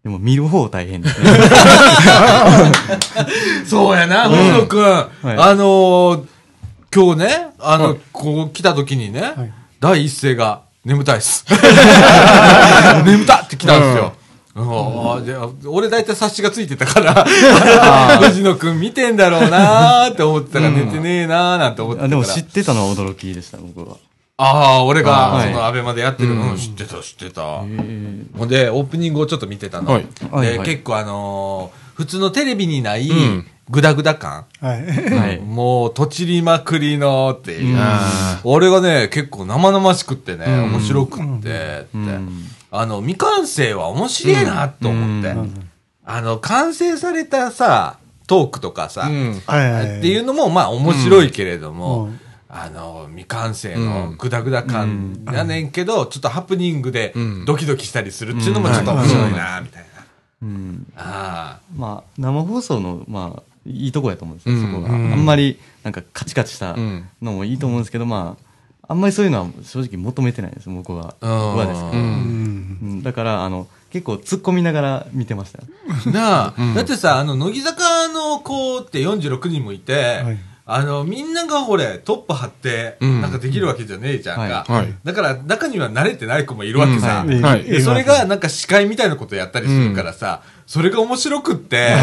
[0.02, 1.30] でも見る方大変ですね。
[3.64, 4.80] そうやな、星野くん。
[4.82, 4.84] い
[5.24, 6.24] あのー
[6.92, 11.44] 今日ね、あの、はいこう来た時にね、はい第一声が、眠たいっす。
[13.04, 14.15] 眠たって来たんですよ。
[14.56, 17.24] うんで俺大体察しがついてたから、
[18.28, 22.18] 藤野くん見てんだろうなーって思ってたら寝てねえなーなんて思ってたから。
[22.18, 23.96] あでも知ってたのは驚きでした、僕は。
[24.38, 27.42] ああ、俺が、はいその、アベマでやってるの、知ってた、知ってた。
[27.64, 29.92] えほんで、オープニングをちょっと見てたの。
[29.92, 34.44] はいで、はいはい結構あのー普通のテレビにないうん、グダグダ感。
[34.60, 34.80] はい。
[34.84, 35.40] ーはい。
[35.40, 37.74] もう、とちりまくりのっていう。
[37.74, 37.80] うん
[38.44, 42.44] 俺がね、結構生々しくってね、うん面白くって、ってうん
[42.78, 45.30] あの、未完成は面白いなと思って。
[45.30, 45.70] うん
[46.08, 49.08] あの、完成されたさ、トークとかさ。
[49.08, 60.06] っていうのも、まあ面白いけれども、うんあの、未完成うのんグダグダ感やねんけど、ちょっとハプニングでうんドキドキしたりするっていうのもちょっと面白いな、みたいな。
[60.42, 64.90] うんあまあ、生放送の、まあ、いいとこやと思うんですよ、うんそこが。
[64.90, 68.45] うんあんまり、なんか、カチカチしたうんのもいいと思うんですけど、まあ、
[68.88, 71.14] あんまりそういうのは正直求めてないです、僕は。
[71.20, 71.98] うん僕はですけど。
[71.98, 72.04] うう
[72.96, 73.02] ん。
[73.02, 76.10] だから、あの、結構突っ込みながら見てました。
[76.10, 76.74] なあ、うん。
[76.74, 80.38] だってさ、あの、乃木坂の子って46人もいて、はい。
[80.68, 83.20] あの、みんながほれ、トップ張って、うん。
[83.20, 84.66] なんかできるわけじゃねえじゃんか。
[85.04, 87.24] だから、中には慣れてない子もいるわけさ。
[87.26, 87.40] うん。
[87.40, 87.62] はい。
[87.62, 91.94] でそれが、なんか司会みたいなことやったりするからさ、それが面白くって。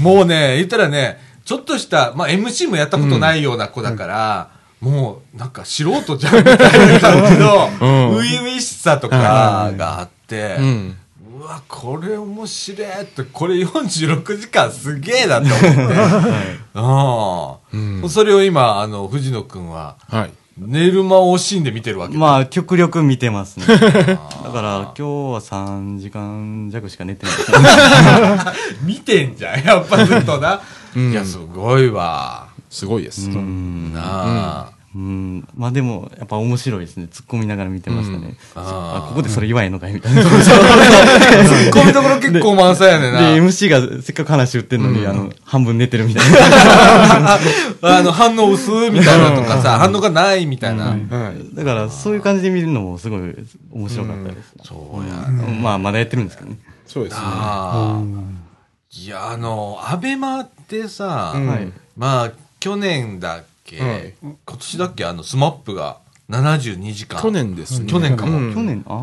[0.00, 6.56] もうね、言ったらね、ちょっとした、まあ MC もやったことないような子だから、もうなんか素人じゃんみたい
[6.94, 10.96] な感じの、うん初々しさとかがあって、うん。
[11.38, 15.94] うわ、これ面白いって、これ46時間すげえなって思って。
[16.74, 18.08] あうんあ。
[18.08, 20.30] それを今、あの、藤野くんは、はい。
[20.58, 22.20] 寝る間を惜しんで見てるわけだ。
[22.20, 23.66] まあ、極力見てますね。
[23.66, 27.34] だから、今日は3時間弱しか寝てない。
[28.84, 30.60] 見てんじゃん、やっぱずっとな。
[30.94, 32.48] うんいや、すごいわ。
[32.70, 33.30] すごいです。
[33.30, 33.92] うん。
[33.92, 34.72] なあ。
[34.92, 35.48] うん。
[35.54, 37.08] まあでも、やっぱ面白いですね。
[37.12, 38.36] 突っ込みながら見てましたね。
[38.56, 40.22] ああ、ここでそれ言わへんのかいみたいな。
[40.22, 43.20] ツッコミどころ結構満載やねんな。
[43.20, 46.38] で、MC がせっかく話言ってんのに、あの、半分寝てるみたいな。
[47.98, 50.86] あの、反応薄みたいなとかさ、反応がないみたいな。
[50.86, 51.54] はい。
[51.54, 53.20] だから、そういう感じで見るのもすごい
[53.72, 54.54] 面白かったです。
[54.64, 55.28] そうや。
[55.62, 56.58] まあ、まだやってるんですけどね。
[56.86, 57.22] そうですね。
[58.92, 61.72] いや、あの、アベマってさ、うんはい。
[61.96, 65.04] まあ、去年だっけ、はい今年だっけ？
[65.04, 67.20] あの、スマップが72時間。
[67.20, 67.86] 去年ですね。
[67.90, 68.96] 去年かもうん去年、ああ。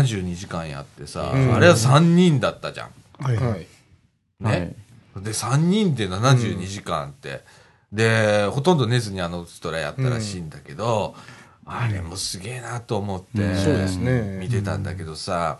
[0.00, 2.90] 72時間やってさ、うんあれは3人だったじゃん。
[3.22, 3.36] はい。
[3.36, 3.66] はい。
[4.40, 4.50] ね。
[4.50, 4.74] はい
[5.16, 7.40] で、3人で72時間って、
[7.92, 11.16] で、ほとんど寝ずにあのストラやったらしいんだけど、
[11.66, 15.58] あれもすげえなと思って、うんそうですね見てたんだけどさ、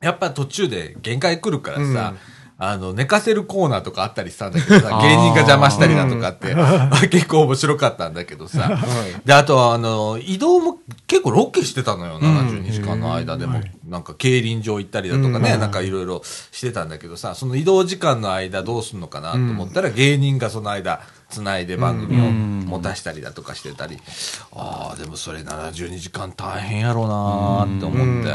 [0.00, 2.18] やっぱ途中で限界来るからさ、うん
[2.58, 6.56] あの、寝かせるコーナーとかあったりしたんだけどさ、 芸人が邪魔したりだとかって、
[7.08, 9.26] 結構面白かったんだけどさ、はい。
[9.26, 13.58] で、あとは、あの、移動も結構ロケしてたのよ、72時間の間でも。
[13.58, 15.60] はいなんか、競輪場行ったりだとかね、うん。
[15.60, 23.98] なんかいろいろしてたんだけどさ、その移動時間の間どうすんのかなと思ったら、芸人がその間、つないで番組を持たしたりだとかしてたり、
[24.52, 28.34] ああ、でもそれ72時間大変やろうなーって思って、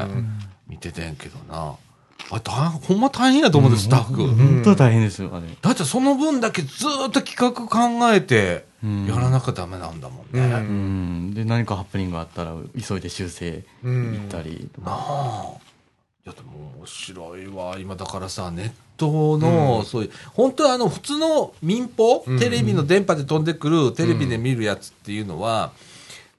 [0.69, 1.73] 見ててんけどな。
[2.31, 4.27] あれ大変、ほんま大変やと思うんです、スタッフ。
[4.27, 5.47] 本当大変ですよ、あれ。
[5.61, 10.39] だってその分だけずーっと企画考えて、うんやらなきゃダメなんだもんね。
[10.41, 10.57] うんう
[11.29, 11.33] ん。
[11.35, 12.55] で、何かハプニングがあったら、
[12.87, 14.97] 急いで修正行ったりとなか。
[14.97, 15.53] あ。
[16.25, 17.77] いやでも面白いわ。
[17.79, 25.71] 今だからさ、ネットの、そういう、本当はあの、普通の民放、うんテレビの電波で飛んでくる、テレビで見るやつっていうのは、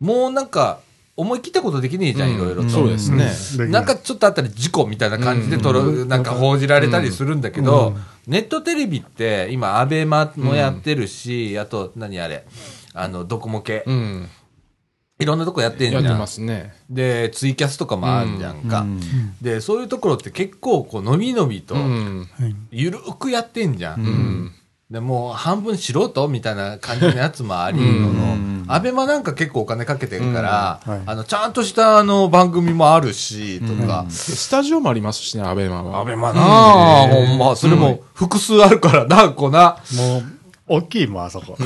[0.00, 0.80] もうなんか、
[1.22, 2.68] 思い切ったことできねえじゃん、うんいろいろと。
[2.68, 3.30] そうですね。
[3.66, 12.46] でなんかちょっとあったら事故みたいな感じで撮る、うんなんか報じられたりするんだけど、うんネットテレビって今、アベマもやってるし、あと、何あれ、
[12.94, 14.28] あの、ドコモ系、うん。
[15.18, 16.04] いろんなとこやってんじゃん。
[16.04, 16.74] やってますね。
[16.88, 18.80] で、ツイキャスとかもあるじゃんか。
[18.82, 19.00] うん
[19.40, 21.74] で、そういうところって結構、こう、のびのびと
[22.70, 24.00] ゆるくやってんじゃん。
[24.00, 24.52] うん。
[24.90, 34.06] で、もう半分素人みたいな感じのやつもありのアベマなんか結構お金かけてるから、うんはいあの、ちゃんとしたあの、番組もあるし、とか。
[34.08, 36.00] スタジオもありますしね、アベマは。
[36.00, 39.78] アベマなあ、ほんま、それも複数あるからな、こな。
[39.96, 40.24] もう、
[40.68, 41.56] 大きいもん、あそこ。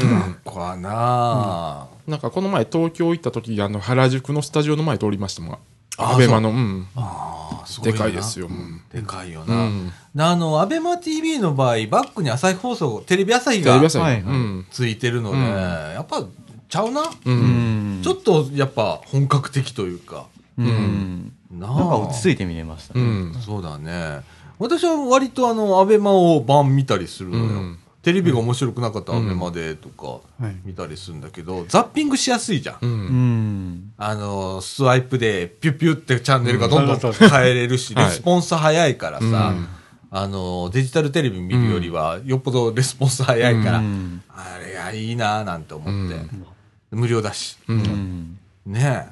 [0.45, 5.59] こはななんかこの前東京行った時、あの、原宿のスタジオの前通りましたもん。
[5.99, 6.87] あアベマの、うん。
[6.95, 8.47] あーすごでかいですよ。
[8.49, 9.55] うんでかいよな。
[9.55, 9.93] うん。
[10.15, 14.67] なあの、アベマ TV の場合、バックに朝日放送、テレビ朝日がテレビ朝日はいはいうん。
[14.71, 16.25] ついてるので、うんやっぱ、
[16.68, 17.02] ちゃうな？
[17.02, 17.07] う。
[17.24, 20.26] うんんちょっと、やっぱ、本格的というか。
[20.59, 23.00] うんななんか落ち着いて見れましたね。
[23.02, 23.35] うん。
[23.44, 24.20] そうだね。
[24.59, 27.44] 私は割とあの、アベマを晩見たりするのよ。
[27.44, 30.07] うんテレビが面白くなかったらアベマでとか
[30.40, 32.76] はい見たりするんだけど、ザッピングしやすいじゃん。
[32.81, 32.87] う。
[32.87, 33.92] うんん。
[33.98, 39.68] あの、スワイプでピュッピュってチャンネルがどんどん 変えれるし、はいレスポンス早いからさ、うん
[40.12, 46.46] あの、デジタルテレビ見るよりは、よっぽどレスポンス早いから、うんあれがいいなぁなんて思って、うん
[46.90, 47.57] 無料だし。
[47.68, 47.72] う。
[47.72, 48.38] うんん。
[48.66, 49.09] ね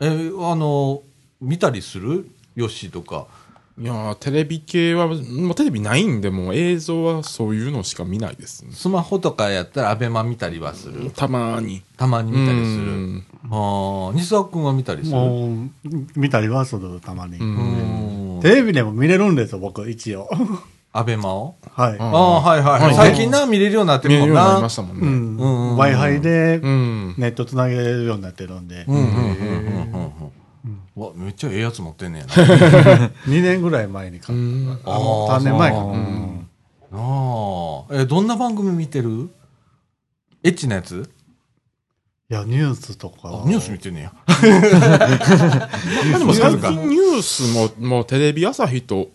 [0.00, 0.06] え。
[0.06, 1.02] え、あの、
[1.40, 2.28] 見たりする？
[2.54, 3.26] ヨッシーとか。
[3.76, 5.14] いやーテレビ系は、も
[5.50, 8.70] うテレビないんで、もう映像はそういうのしか見ないですね。
[8.72, 11.10] スマホとかやったらアベマ見たりはする。
[11.10, 11.82] たまーに。
[11.96, 12.82] たまに見たりする。
[12.92, 15.16] うんああ、西沢君は見たりする？
[15.16, 15.70] もう、
[16.16, 17.38] 見たりはする、たまに。
[18.40, 20.30] テレビでも見れるんですよ、僕、一応。
[20.96, 21.56] アベマを？
[21.72, 21.96] はい。
[21.98, 24.68] ああ、はいはい最近な、見れるようになって見るもんなれるようになりま。
[24.68, 25.06] したもんね。
[25.06, 25.36] うん。
[25.36, 27.14] うんうん Wi-Fi でうん。
[27.18, 30.32] ネットつなげれるようになってるんで、うんうんうんうんうん
[30.96, 31.02] うん。
[31.02, 32.32] わ、めっちゃええやつ持ってんねやな。
[33.26, 34.90] 2年ぐらい前に買うんった。
[34.94, 35.82] あの3年前かな。
[35.82, 36.48] あーうん
[36.92, 38.02] ああ。
[38.02, 39.30] え、どんな番組見てる？
[40.44, 41.10] エッチなやつ？
[42.30, 43.16] いや、ニュースとか。
[43.24, 44.12] あニュース見てんねや。
[46.18, 49.08] でも最近ニュースも、もうテレビ朝日と、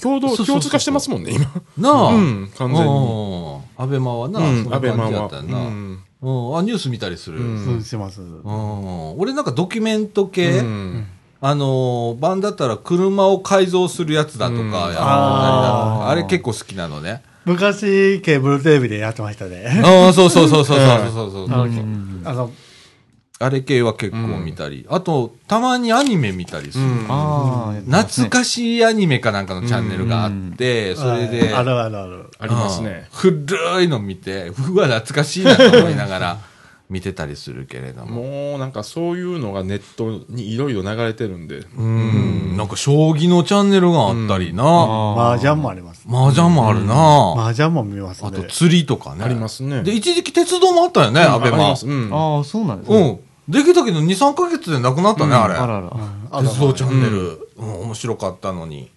[0.00, 1.46] 共同、共通化してますもんね、今。
[1.78, 2.08] なあ。
[2.14, 3.60] うん、完全に。
[3.76, 5.58] アベマはな、うん、そんな感だったな。
[5.58, 7.40] うん、あニュース見たりする。
[7.40, 8.20] うん、してます。
[8.20, 11.06] うん、俺なんかドキュメント系、うん、
[11.40, 17.22] あの、版だったら車を改造するやつだとか、うん、ああれ結構好きなのね。
[17.46, 19.82] 昔、ケーブルテレビでやってましたね。
[19.82, 21.50] ああ、そうそうそうそうそうそうそう。
[22.24, 22.50] あの、
[23.42, 24.86] あれ系は結構見たり。
[24.90, 26.84] あと、たまにアニメ見たりする。
[26.84, 32.30] 懐かしいアニメかなんかのチャンネルがあって、それで、あるあるある。
[32.38, 33.08] ありますね。
[33.24, 36.38] うん古いの見て、うわ、懐かしいなと思いながら
[36.90, 38.22] 見てたりするけれども。
[38.22, 41.64] もうなんかそういうのがネットにいろいろ流れてるんで。
[41.78, 44.64] うん、なんか将棋のチャンネルがあったりな。
[45.16, 46.04] 麻雀もあります。
[46.06, 47.34] 麻雀もあるな。
[47.38, 48.48] 麻雀も見ますあとね。
[48.50, 49.24] 釣りとかね。
[49.24, 49.82] ありますね。
[49.82, 51.68] で、一時期鉄道もあったよね、アベマ。
[51.68, 51.76] ああ、
[52.44, 52.98] そうなんですね。
[52.98, 53.29] うん。
[53.50, 55.54] できたけど2、3ヶ月でなくなったね、あれ。
[55.54, 55.90] あらら。
[56.30, 57.48] あ鉄道チャンネル。
[57.56, 58.90] うん、面白かったのに。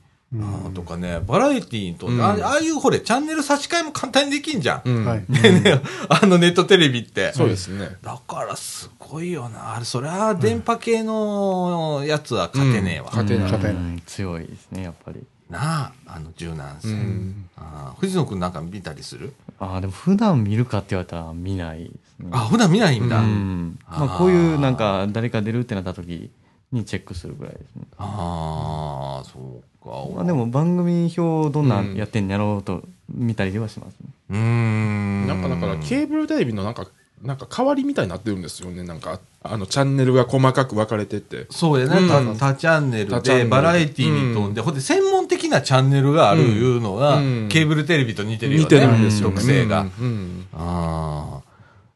[0.73, 4.81] とかね、バラエティーにとあああいうほれ、チャンネル差し替えも簡単にできんじゃん。
[4.83, 5.25] うんはい。
[5.29, 7.31] ねあのネットテレビって。
[7.33, 7.97] そうですね。
[8.01, 9.75] だからすごいよな。
[9.75, 13.11] あれ、そりゃ電波系のやつは勝てねえわ。
[13.13, 15.21] うん勝てない強いですね、やっぱり。
[15.49, 16.89] なあ、あの柔軟性。
[16.89, 19.33] うんあー藤野くんなんか見たりする？
[19.59, 22.29] ああ、でも普段見るかって言われたら見ないですね。
[22.31, 23.19] あ、普段見ないんだ。
[23.19, 23.79] うん。
[23.87, 26.31] まあ、こういうなんか誰か出るってなった時
[26.71, 27.83] にチェックするぐらいですね。
[27.97, 30.15] ああ、そうか。
[30.15, 34.09] まあ、でも番組表どんなんやってんやろうと見たりはしますね。
[34.31, 35.27] うーん。
[35.27, 36.87] なんかだからケーブルテレビのなんか、
[37.23, 38.83] なんか代わりみたいになってるんですよね。
[38.83, 41.47] なんか、あの、チャンネルが細かく分かれてて。
[41.49, 48.63] そうやね、うんチャンネル多チャンネルでバラエティーに飛んで、ほんで専門的なチャンネルがあるいうのが、うんケーブルテレビと似てるよね。
[48.63, 49.29] 似てるんですよ。
[49.29, 49.81] 特性が。
[49.81, 51.43] うんうんああ。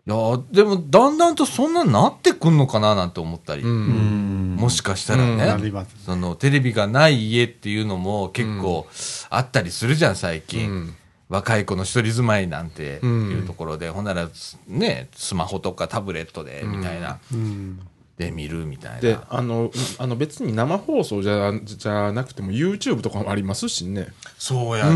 [0.08, 0.16] いや、
[0.52, 3.64] でもだんだんとそんなになってくんのかななんて思ったり。
[3.64, 3.70] うん。
[3.70, 4.56] うん。
[4.58, 5.62] もしかしたらね。
[6.06, 8.88] そのテレビがない家っていうのも結構
[9.30, 10.96] あったりするじゃん、最近。
[11.30, 14.30] うん若い子の一人住まいなんていうところで、ほんなら
[14.70, 17.80] ね、スマホとかタブレットでみたいな、うん。
[18.18, 19.00] で見るみたいな。
[19.02, 24.08] で、あの、あの別に生放送じゃ、じゃなくても YouTube とかもありますしね。
[24.40, 24.94] そうやね。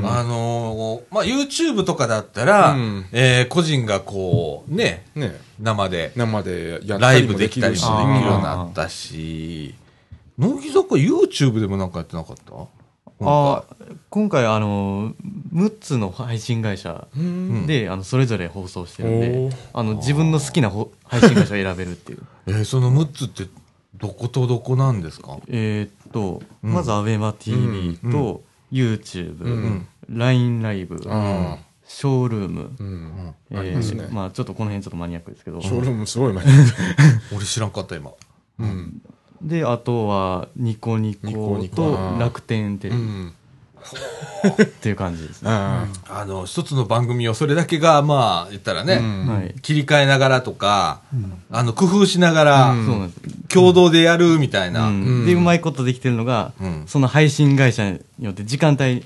[0.02, 5.40] んあのーまあ、YouTube とかだったら、うんえー個人がこう、ね、ね。
[5.60, 9.76] 生で生でライブできたりできるようになったし、
[10.38, 12.52] 乃木坂 YouTube でもなんかやってなかった？
[13.28, 13.74] ああ、
[14.10, 15.14] 今回あの、
[15.54, 22.22] 6つの配信会社うんで、あの、それぞれ放送してるんおでー、あの、自分の好きなほ配信会社を選べるっていう。
[22.46, 23.50] えーその6つって
[23.94, 25.38] どことどこなんですか？
[25.48, 28.42] えーっと、うんまず、アベマ TV うんと、
[28.72, 33.34] YouTube、ん LINE ライブ、あショールーム、ーうん。
[33.50, 34.08] えーね。
[34.10, 36.44] まあちょっとこの辺ちょっとマニアックですけど、ショールームすごい前。
[37.36, 38.10] 俺知らんかった今。
[38.58, 39.02] うん。
[39.42, 43.00] で、あとは、ニコニニココと楽天テレビ。
[43.00, 43.32] うん。
[44.62, 45.50] っていう感じですね。
[45.50, 49.54] ああの、一つの番組をそれだけが、まあ、言ったらね。
[49.62, 51.00] 切り替えながらとか、
[51.50, 52.74] あの、工夫しながら。
[53.48, 54.86] 共同でやるみたいな。
[54.86, 59.04] うんで、うまいことできてるのが、うんその配信会社によって、時間帯に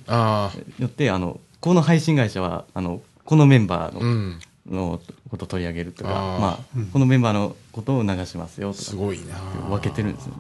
[0.78, 4.40] よって、あの、この配信会社は、あの、このメンバーの,、ん。
[4.68, 5.00] の
[5.30, 9.36] ことを取り上げるとか、まあ、このメンバーのことを流しますよとか、すごいな。
[9.68, 10.34] 分けてるんですよ。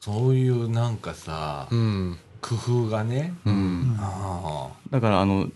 [0.00, 2.18] そういうなんかさ、うん。
[2.40, 3.96] 工夫がね、うん。
[3.98, 5.50] あだから、あの、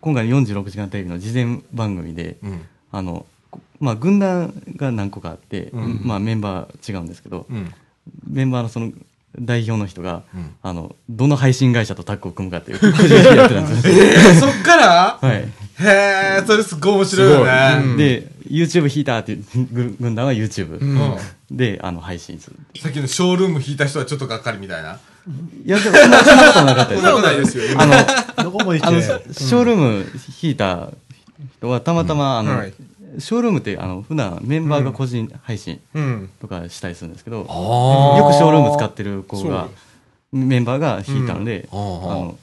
[0.00, 2.66] 今回の46時間テレビの事前番組で、あうん。
[2.92, 7.74] あの、こまあ、軍団が何個かあって、うんまあ、メンバー違うんですけど、うん。
[8.28, 8.92] メンバーのその
[9.38, 12.78] 代表の人が、うんあの、どの配信会社とタッグを組むかっていう、
[13.36, 13.94] やってたんですよ。
[13.94, 15.18] えー、そっから？
[15.20, 15.36] はい。
[15.36, 15.44] へ
[16.40, 17.96] え、それすっごい面白いよね。
[17.96, 21.16] で、YouTube 引いたっていうぐ軍団は YouTube、うん
[21.50, 22.56] で、あの、配信する。
[22.80, 24.98] さっきのショールーム引いた人はちょっとがっかりみたいな。
[25.64, 27.02] いや、でもそんなことはなかったです。
[27.02, 27.64] そんなことないですよ。
[27.78, 30.06] あの、どこもショールーム
[30.42, 30.90] 引いた
[31.58, 32.74] 人はたまたま、あの、はい
[33.18, 36.30] ショールームって、あの、普段メンバーが個人配信うん。
[36.40, 39.68] とかしたりするんですけど、よあくショールーム使ってる子が、
[40.32, 41.82] メンバーが引いたので、うんあ
[42.14, 42.38] の、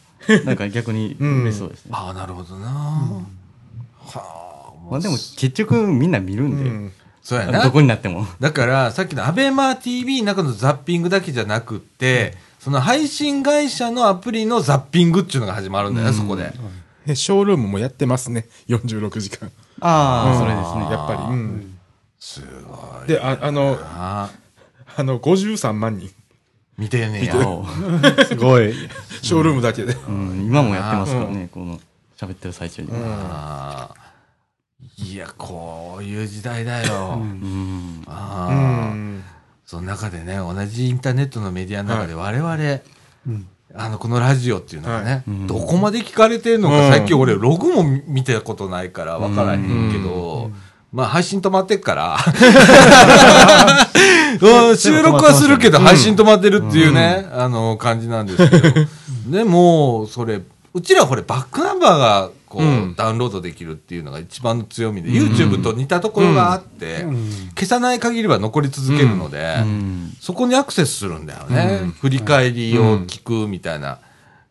[0.45, 1.91] なんか逆に嬉しそうですね。
[1.93, 2.67] ああ、なるほどな。
[2.67, 3.23] は
[4.05, 4.91] あ。
[4.91, 6.91] まあでも結局みんな見るうんで、ん。
[7.21, 7.71] そうやなど。
[7.71, 8.25] こになっても。
[8.39, 16.53] だから、さっきのアベマ TV の中のザッピングだけじゃなくって、その配信会社のアプリのザッピングっていうのが始まるんだよ、そこで。
[17.05, 18.47] えショールームもやってますね。
[18.67, 19.51] 46時間。
[19.81, 20.91] ああ、うんそれですね。
[20.91, 21.33] やっぱり。
[21.33, 21.77] うん。
[22.19, 23.07] すごい。
[23.07, 24.29] で、ああの、あ
[24.95, 26.09] あの、53万人。
[26.77, 27.35] 見てんねや。
[27.35, 27.65] 青
[28.27, 28.73] すごい。
[29.21, 29.93] ショールームだけで。
[29.93, 31.79] うん、今もやってますからね、この
[32.19, 32.89] 喋ってる最中に。
[34.97, 37.19] いや、こういう時代だよ。
[37.19, 38.03] うん。
[38.05, 38.53] うああ
[38.93, 39.23] ん。
[39.65, 42.53] その中でね、同じインターネットのメディアの中で我々、
[43.27, 43.47] うん
[43.77, 45.47] あの、このラジオっていうのがね、うん。
[45.47, 46.93] どこまで聞かれてるのか、うん。
[46.93, 50.49] さっき俺ログも見たことないから分からへんけど、
[50.91, 52.17] まあ配信止まってっから、
[54.41, 54.77] うん。
[54.77, 58.73] 収録はするけど配信止まってるっていうね、あの、感じなんですけど、
[59.27, 60.41] でも、それ、
[60.73, 62.95] うちらこれバックナンバーがこう、うん。
[62.95, 67.05] ダウンロードできるっていうのが一番の強みで、YouTube と似たところがあって、
[67.55, 70.13] 消さない限りは残り続けるので、うん。
[70.19, 71.79] そこにアクセスするんだよね。
[71.83, 71.91] うん。
[71.91, 73.99] 振り返りを聞くみたいな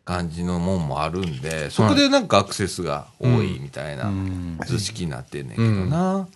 [0.05, 4.59] 感じのもんもあるんで、そこでなんかアクセスが多いみたいなうん。
[4.65, 6.27] 図式になってんねんけどな。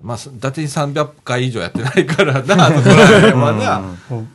[0.00, 3.78] まあ、そ伊達に300回以上やってないからな、 そこら辺はな。
[4.10, 4.28] うん。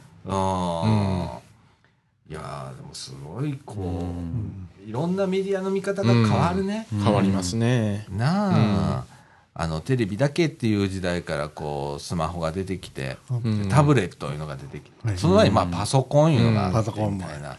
[2.30, 6.88] いやー、でもすごい、こう、いろんなメディアの見方が変わるね。
[6.89, 8.05] 変わりますね。
[8.09, 9.05] なあ。
[9.53, 13.67] あの、テレビだけっていう時代から、こう、スマホが出てきて、うん。
[13.67, 15.17] タブレットいうのが出てきて、はい。
[15.17, 17.17] その前にまあパソコンいうのがあってうんパソコンも。
[17.17, 17.57] みたいな。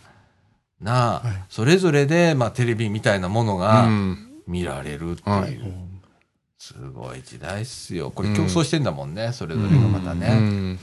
[0.81, 1.45] なあ、はい。
[1.51, 4.29] それぞれでまあテレビみたいなものがうん。
[4.47, 5.61] 見られるっていう、はい。
[6.59, 8.11] すごい時代っすよ。
[8.11, 10.79] これ競争してんだもんね、それぞれがまたうね。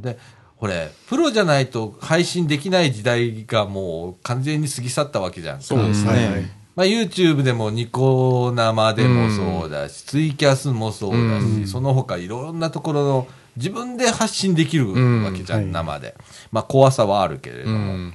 [0.00, 0.18] で、
[0.62, 5.62] これ、プロじゃないと配信できない時代がもう完全に過ぎ去ったわけじゃんか。
[5.64, 6.52] そうですね。
[6.76, 14.92] まあ、YouTube でもニコ生でもそうだし、ツイキャスもそうだし、うんその他いろんなところの自分で発信できる
[15.24, 16.14] わけじゃん、うん生で。
[16.52, 18.14] まあ怖さはあるけれどうも、ん。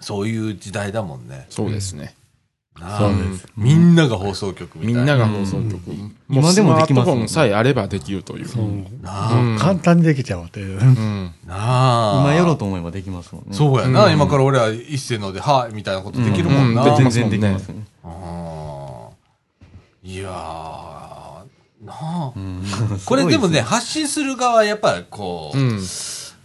[0.00, 1.46] そういう時代だもんね。
[1.50, 2.14] そうですね。
[2.78, 5.00] そうですみんなが放送局みたいな。
[5.00, 5.80] みんなが放送局。
[6.28, 8.48] 今でもできますもんねスマートフォンさえあればできるという。
[8.48, 8.66] そう
[9.58, 10.80] 簡単にできちゃうという。
[10.80, 11.34] うん。
[11.46, 12.20] なあ。
[12.22, 13.56] 今やろうと思えばできますもんね。
[13.56, 16.82] そうやな、うん今から俺は一斉ので、はい、みたいなことできるもんな。
[16.82, 17.86] うん全然できますね。
[18.04, 20.32] あーいやー、
[21.84, 22.32] なあ。
[22.36, 22.62] うん
[23.04, 25.80] これでもね、す発信する側はやっぱりこう、うん。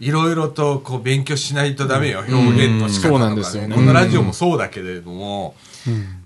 [0.00, 5.54] いろいろとこう勉強しないとダメよ、表現の仕方とか、ねそうなんですよねこのラジオもそうだけれども、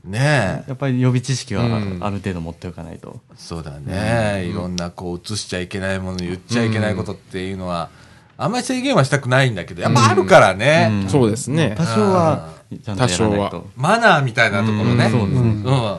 [0.05, 1.99] ねえ、やっぱり予備知識はうん。
[2.01, 3.21] ある程度持っておかないと。
[3.37, 7.91] そうだね、いろんなこう映しちゃいけないもの、言っちゃいけないことっていうのは、
[8.39, 11.09] あんまり制限はしたくないんだけど、やっぱあるからね、うん。
[11.09, 11.75] そうですね。
[11.77, 11.85] 多。
[11.85, 12.51] 少は
[12.85, 13.67] 多少と。
[13.77, 15.09] マナーみたいなところね。
[15.11, 15.49] そうですね。
[15.65, 15.97] うん。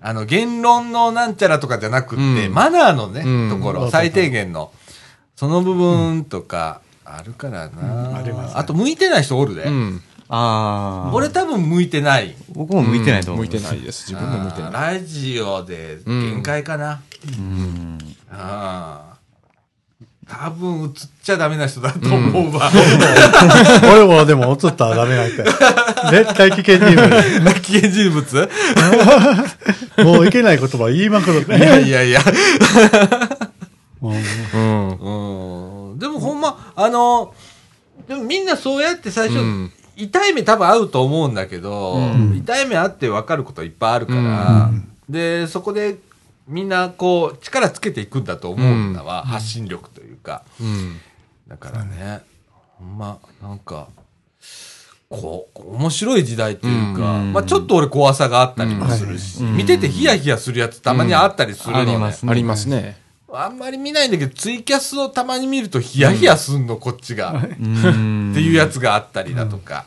[0.00, 2.54] あの、言論のなんちゃらとかじゃなくって、うん。
[2.54, 4.72] マナーのね、うんところ、最低限の、
[5.36, 8.60] その部分とか、あるからな、ありますね。
[8.60, 9.64] あと、向いてない人おるで。
[9.64, 10.02] うん。
[10.28, 11.14] ああ。
[11.14, 12.34] 俺多分向いてない。
[12.52, 13.44] 僕も向いてないと思う。
[13.44, 14.12] 向いてないです。
[14.12, 14.72] 自分も向いてない。
[14.72, 17.00] ラジオで限界かな？
[17.38, 17.98] うん。
[18.30, 19.16] ああ
[20.28, 20.90] 多分映っ
[21.22, 22.68] ちゃダメな人だと思うわ。
[23.92, 25.36] 俺もでも映ったらダメなんて。
[26.10, 27.60] 絶対危険人物。
[27.60, 28.48] 危険人物？
[30.04, 31.46] もういけない言葉言いまくる。
[31.56, 32.20] いやいやいや。
[34.02, 35.90] うん。
[35.92, 35.98] うん。
[36.00, 37.32] でもほんま、あの、
[38.08, 41.98] でもみんなそうやって最初、うん痛い目多分合うと思うんだけど、
[42.34, 44.70] 痛い目あって分かることいっぱいあるから、
[45.08, 45.98] で、そこで
[46.46, 50.44] みんなこう、力つけていくんだと思うんだわ、発信力というか。
[50.60, 51.00] うん。
[51.48, 52.22] だからね、
[52.78, 53.88] ほんま、なんか、
[55.08, 61.92] こう、面白い時代っていうか、うんまあちょっと俺怖さがあったりもするし、見ててヒヤヒヤするやつたまにあったりするのね。
[61.92, 62.32] ありますね。
[62.32, 63.05] ありますね。
[63.40, 67.32] あんまり見ないんだけど、ツイキャスをたまに見るとヒヤヒヤすんの、こっちが。
[67.32, 68.32] っうん。
[68.34, 69.86] ていうやつがあったりだとか。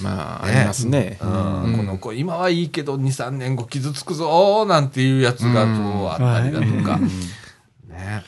[0.00, 1.18] まあ、ねありますね。
[1.20, 1.24] う
[1.70, 6.98] んこの子、今はいいけど、2、3年後傷つくぞーなんていうやつがこうあったりだとか。
[6.98, 8.24] ね。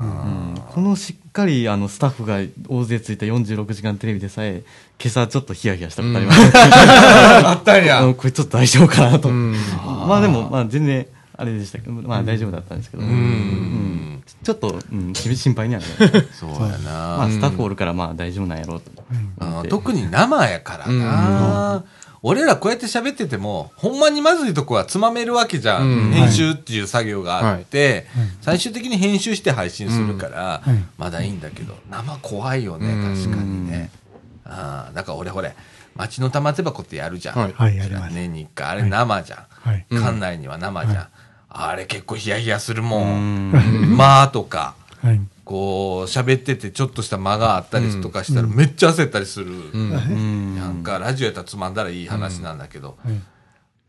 [0.00, 4.64] うんこのしっかりあのスタッフが大勢ついた46時間テレビでさえ
[5.00, 6.40] 今朝ちょっとヒヤヒヤしたことあります、
[7.46, 8.00] あったんあや。
[8.00, 9.52] のこれちょっと大丈夫かなと、うん。
[10.08, 13.16] まあでもまあ全然あれでしたけどまあ大丈夫だったんですけど、ううんん。
[14.42, 16.90] ちょっと、うん、し心配にはなる そうやな。
[17.18, 18.90] まあスタッフおるからまあ大丈夫なんやろうと
[19.40, 21.84] うん特に生やからな。
[22.26, 25.86] 俺らこうやって喋ってても、ほんまにまずいとこはつまめるわけじゃん。
[25.86, 28.06] うん編集っていう作業があって、
[28.40, 33.90] 最終的に編集して配信するから、うんまだいいんだけど、生怖いよね、うん確かにね。
[34.46, 35.54] ああ、だから俺ほれ、
[35.96, 37.52] 町の玉手箱ってやるじゃん。
[37.52, 37.78] はい。
[38.10, 38.68] 年に一回。
[38.68, 39.38] あれ生じゃん。
[39.68, 39.86] はい。
[39.90, 41.08] うん館内には生じゃん。
[41.56, 42.98] あれ結構ヒヤヒヤするも。
[42.98, 45.20] うんんまあとか、はい。
[45.44, 49.52] こう、喋っててちょっとした間があったりとかしたらめっちゃ焦ったりする。
[49.52, 49.92] うん。
[49.92, 52.96] うんなんかラジオやったらつまんだらいい話なんだけど。
[53.04, 53.14] はい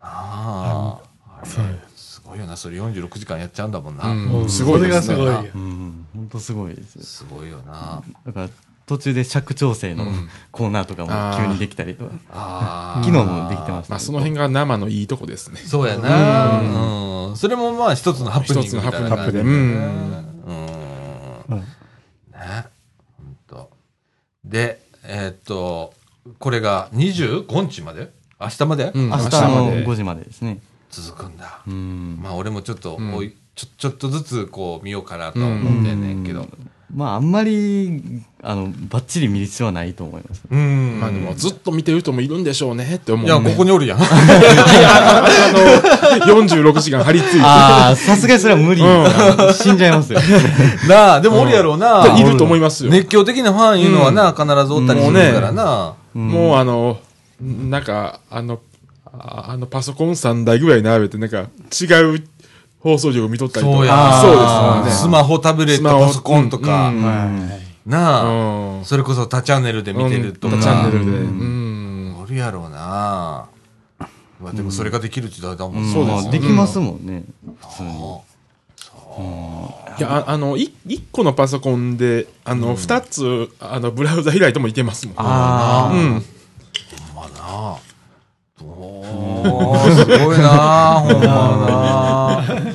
[0.07, 1.01] あ
[1.41, 2.55] あ、すごいよな。
[2.55, 4.07] それ46時間やっちゃうんだもんな。
[4.07, 8.03] うんすごいですすごい本当すごいですすごいよな。
[8.25, 8.49] だから
[8.85, 13.01] 途中で尺調整のうんコーナーとかも急にできたりとか、ああ。
[13.03, 15.59] 昨日もできてました、まあ、その辺が生のいいとこですね。
[15.59, 16.59] そうやな。
[16.59, 17.35] うん。
[17.35, 20.65] それもまあ一つのハプニングみたいな一つのハ感じプニングでうんうん。
[21.49, 21.65] うんね。
[23.17, 23.69] ほんと。
[24.43, 25.93] で、えーっと、
[26.39, 28.11] これが25日まで？
[28.39, 30.59] 明日まで、うん明日ので5時までですね
[30.91, 31.61] 続くんだ。
[31.67, 36.47] うんまあ俺もちょっと、んおいちょ、ちょっとずつこう見ようかなと思ってんねんけど。
[36.93, 38.01] まああんまり
[38.41, 40.99] あのバッチリ見る必要はないと思いますうん。
[40.99, 43.49] まあでも、ずっと見てる人もいるんでしょうねって思う、いや、ね。
[43.49, 43.97] ここにおるやん。
[43.99, 44.03] あ
[45.51, 47.41] の、46時間張り付いて。
[47.43, 50.19] ああさすがにそれは無理、う死んじゃいますよ
[50.87, 52.15] なあ、でもおるやろうな。
[52.19, 52.91] いると思いますよ。
[52.91, 55.93] 熱狂的なファンいうのはな、必ずおったりするからな。
[56.13, 56.99] もうあの、
[57.41, 58.59] なんか、あの、
[59.17, 62.23] ああのパソコン3台ぐらい並べて、なんか違う
[62.85, 63.77] 放送局見とったりとか。
[63.79, 64.91] そうやそうですよね。
[64.91, 67.25] スマホ、タブレット、パソコンとか、うんは
[67.57, 67.89] い。
[67.89, 71.11] なあ、うんそれこそ他チャンネルで見てるとか、うんチャンネルで。
[71.17, 72.15] うん。
[72.21, 73.47] おるやろうな。
[74.39, 77.23] まあでもそれができる時代だもんそうですまあできますもんね
[77.61, 77.89] 普通に
[79.97, 85.15] いや、ああの、い一個のパソコンで、あの、二つ、あの、ブラウザ開いてもいけますもん。
[85.17, 86.23] ああ、うん。
[87.13, 87.77] ほんまな。
[88.61, 92.74] おー、すごいな、ほんまな。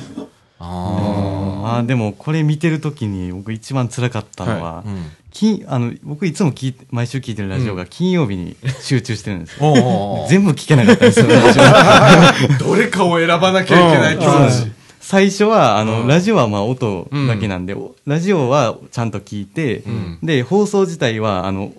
[1.65, 4.89] あでもこれ見てるときに僕一番辛かったのは、あ。
[4.89, 5.11] うん。
[5.31, 11.27] 金あの僕いつも聞いて毎週聞いてるラジオが金曜日に集中してるんですよ、 おうおうおう全部聞けなかったんですよ
[12.59, 14.71] どれかを選ばなきゃいけない気持ち。
[14.99, 19.83] 最初はあの、ラジオはまあ音だけなんで、おラジオはちゃんと聞いて、
[20.23, 21.73] で放送自体はあの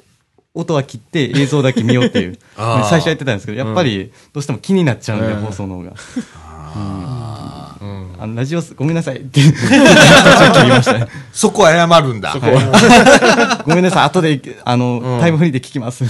[0.54, 2.38] 音は切って映像だけ見ようっていう。
[2.56, 5.40] 最初やってたんですけどやっぱりどうしても気になっちゃうんで、うん。
[5.40, 7.61] 放送の方が、うん。
[8.22, 9.40] あのラジオすごめんなさいって
[11.32, 12.30] そこ謝るんだ。
[12.30, 13.62] は。
[13.66, 16.04] ごめんなさい後であの、うんタイムフリーで聞きます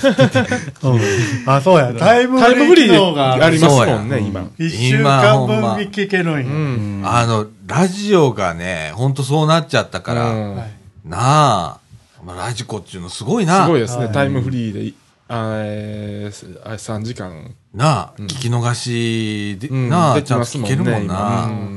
[1.46, 1.94] あ、そうや。
[1.98, 4.44] タイムタイムフリー機能がーありますもんね、今。
[4.58, 6.38] 一週間分に聞けるんや。
[6.40, 7.02] うん。
[7.02, 10.66] あの、ラジオがね、ほんとそうなっちゃったから、な
[11.12, 11.78] あ、
[12.22, 13.64] まあラジコっていうのすごいな。
[13.64, 14.92] すごいですね、はいタイムフリーで、
[15.28, 17.54] あえーあ3時間。
[17.74, 21.72] なあ、聞き逃しで、うんなあ、でちゃんと聞けるもん今な。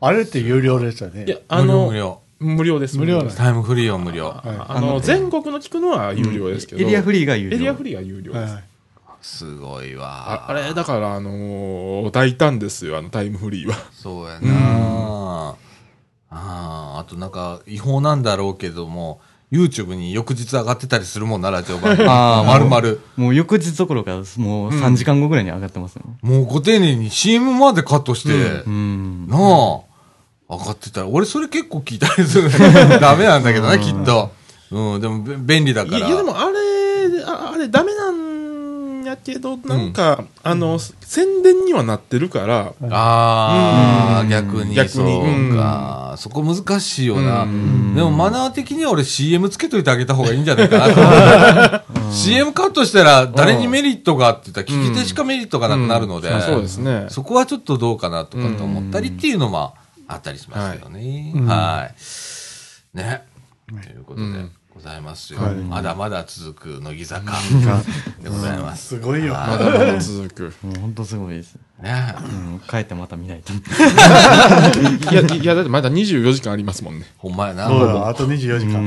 [0.00, 1.24] うんあれって有料ですよね。
[1.26, 2.20] いや、あ無料の無、料。
[2.38, 2.96] 無料です。
[2.96, 4.28] 無料ですタイムフリーは無料。
[4.28, 6.80] はいあの、全国の聞くのは有料ですけど。
[6.82, 8.56] エリアフリーが有料エリアフリーが有料です。
[9.22, 10.50] すごいあわ。
[10.50, 13.74] あれ、だから、あのー大胆ですよ、あのタイムフリーは。
[13.92, 15.56] そうやな、
[16.30, 19.20] ああ、あとなんか、違法なんだろうけども、
[19.52, 22.08] YouTube に翌日上がってたりするもんな、ラジオ番組。
[22.08, 23.00] あーまるまる。
[23.16, 24.22] もう翌日どころかもう
[24.70, 28.30] 3時間後ぐらいに上がってますよねもうご丁寧に CM までカットして、
[28.66, 29.80] うんなあ、
[30.50, 32.50] 上がってたら、俺それ結構聞いたりする。
[33.00, 34.32] ダメなんだけどな、きっと。
[34.72, 35.98] うん、でもべ便利だから。
[35.98, 44.74] いや、でもあれ、ああれダメなんやけど、なんか、あの、宣伝にはなってるから、ああ、うん逆に。
[44.74, 46.14] 逆にそうか。
[46.16, 47.44] そこ難しいよな。
[47.44, 57.06] でもマナー的には俺 CM つけといてあげた方がいいんじゃないかな CM カットしたら誰にメリットがあって言ったら聞き手しかメリットがなくなるので、うんそうですね。
[57.08, 59.74] そこはちょっとどうかなとかと思ったりっていうのも
[60.12, 61.32] あったりしますけどね。
[61.46, 62.96] はい。
[62.96, 63.22] ね。
[63.68, 65.40] ということでうんございますよ。
[65.40, 67.32] はいまだまだ続く乃木坂
[68.22, 68.88] でございます。
[68.96, 69.34] すごいよ。
[69.34, 70.42] まだまだ続く。
[70.62, 71.56] もう本当すごいです。
[71.82, 72.14] ね。
[72.18, 73.52] うん、帰ってまた見ないと。
[75.12, 77.06] いや、いや、だってまだ24時間ありますもんね。
[77.18, 77.68] ほんまやな。
[77.68, 78.84] そうだ、あと24時間。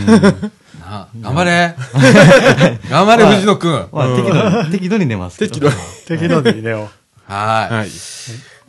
[0.80, 1.76] な頑張れ
[2.90, 3.88] 頑張れ、藤野くん。
[3.92, 5.54] まあ、適度に、適度に寝ますけど。
[5.54, 5.72] 適度。
[6.08, 6.90] 適度に入れよ
[7.28, 7.76] はい。
[7.76, 7.90] はい。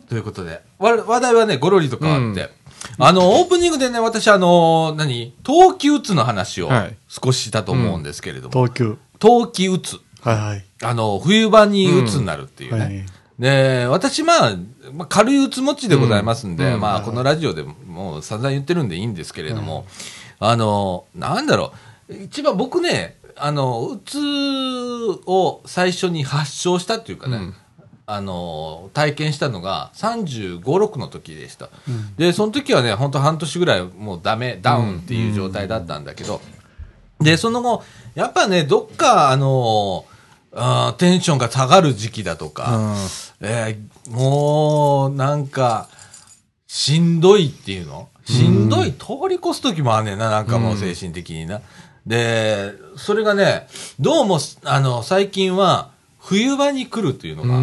[0.07, 2.49] ということで、わ話題はね、ゴロリと変わって、
[2.99, 5.33] あの、オープニングでね、私、あの、何？
[5.43, 6.95] 冬季うつの話をはい。
[7.07, 8.51] 少ししたと思うんですけれどう。
[8.51, 8.97] も、東急。
[9.19, 9.99] 冬季うつ。
[10.21, 10.65] はいはい。
[10.83, 12.79] あの、冬場にうつになるっていうね。
[12.79, 13.05] はい。
[13.39, 14.55] で、私、まあ、
[14.93, 16.79] まあ、軽いうつ持ちでございますんで、うん。
[16.79, 19.85] まあ、このラジオでもう散々言ってるんでいいんですけれども、
[20.39, 21.73] あの、なんだろ
[22.09, 24.17] う、一番僕ね、あの、うつ
[25.25, 27.55] を最初に発症したっていうかね、うん
[28.07, 31.69] あの、体験したのが35、6の時でした。
[32.17, 36.39] で、その時はね、本当半年ぐらいもうダメ、ダウンっていう状態だったんだけど、
[37.19, 37.83] で、その後、
[38.13, 40.05] やっぱね、どっか、あの、
[40.53, 42.95] あーテンションが下がる時期だとか、
[43.41, 45.87] えーもう、なんか、
[46.67, 48.09] しんどいっていうの？
[48.25, 51.61] しんどい、通り越す時もあんねんな、なんかもう精神的にな。
[52.05, 53.67] で、それがね、
[53.99, 55.89] どうも、あの、最近は、
[56.25, 57.59] 冬場に来るっていうのが。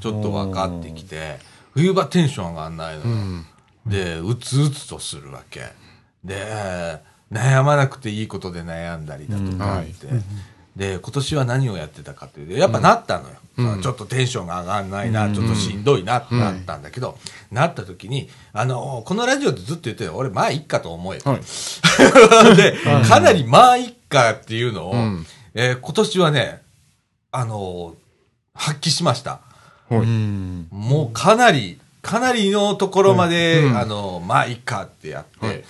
[0.00, 1.38] ちょっと分かってきて、
[1.72, 3.06] 冬場テンション上がんないのよ。
[3.06, 3.46] うん。
[3.86, 5.72] で、うつうつとするわけ。
[6.22, 7.00] で、
[7.32, 10.08] 悩まなくていいことで悩んだりだとかあって、
[10.76, 13.36] で、今年は何をやってたかっていうと、やっぱなったのよ。
[13.56, 17.16] うんちょっとテンションが上がんないな、ちょっとしんどいなってなったんだけど、
[17.52, 21.30] なった時に、あの、このラジオでずっと言ってる俺、まあ、いっかと思えと。
[21.30, 21.40] はい。
[22.56, 22.76] で、
[23.08, 26.63] かなりまあ、いっかっていうのを、うんえー今年はね、
[27.36, 27.94] あの
[28.54, 29.40] 発揮しました。
[29.88, 30.00] はい。
[30.00, 30.68] うん。
[30.70, 35.64] もうかなり、かなりのところまで、うんあの、まあいいかってやって、はい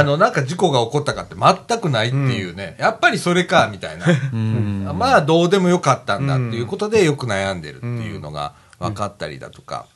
[0.00, 4.06] あの、なんか事故が起こったかって全くないっていうね、やっぱりそれか、みたいな。
[4.32, 4.92] うん。
[4.98, 9.86] まあどうでもよかったんだっていうことでよく悩んでるっていうのが分かったりだとか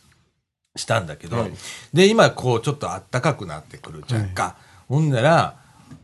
[0.76, 1.52] したんだけど、はい
[1.92, 4.56] で、今こうちょっとあったかくなってくるじゃんか。
[4.88, 5.56] ほんなら、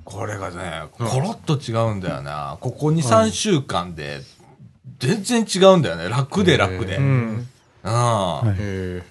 [0.04, 2.58] これがね、コロッと違うんだよな。
[2.60, 4.20] ここ2、3週間で、
[4.98, 6.08] 全然違うんだよね。
[6.08, 6.96] 楽で楽で。
[6.96, 7.48] ううん。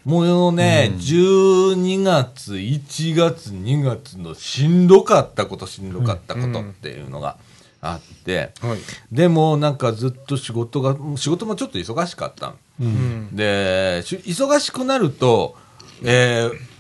[0.03, 7.37] もうね、12月、1月、2月のしんどかったこと、しんどかったことっていうのが
[7.81, 8.67] あって、え。
[8.67, 8.79] はい。
[9.11, 13.35] でもなんかずっと仕事が、仕事もちょっと忙しかったのうん。
[13.35, 15.55] で、し忙しくなると、
[16.03, 16.75] えー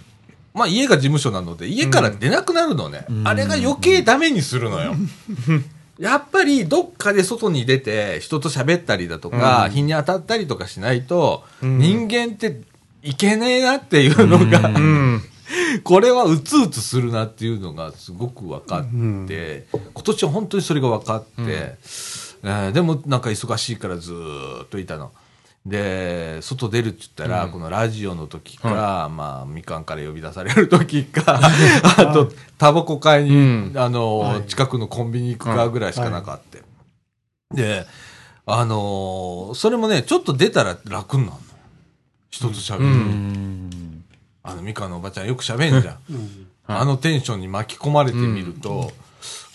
[0.55, 3.05] まあ家が事務所なので、家から出なくなるのね。
[3.25, 4.95] あれが余計ダメにするのよ。
[5.99, 12.61] やっぱりどっかで外に出て人と喋ったりだとか、日に当たったりとかしないと、うん人間って
[13.01, 15.21] いけねえなっていうのが、うん。
[15.83, 19.27] これはうつうつするなっていうのがすごく分かって、うん
[19.93, 25.11] 今年は本当にそれが分かって、えーでもなんか忙しいからずーっといたの。
[25.65, 31.39] で、外出るって言ったら、このラジオの時か、まあ、みかんから呼び出される時か、
[31.97, 37.55] あと、タバコ買いに、うんあの、はい近くのコンビニ行くかぐらいしかなかった。
[37.55, 37.85] で、
[38.45, 41.41] あのーそれもね、ちょっと出たら楽になるのよ。
[42.29, 42.85] 人と喋る。
[42.85, 44.03] ううん。
[44.43, 45.97] あの、みかんのおばちゃんよく喋んじゃん。
[46.11, 48.91] うんあのテンションに巻き込まれてみると、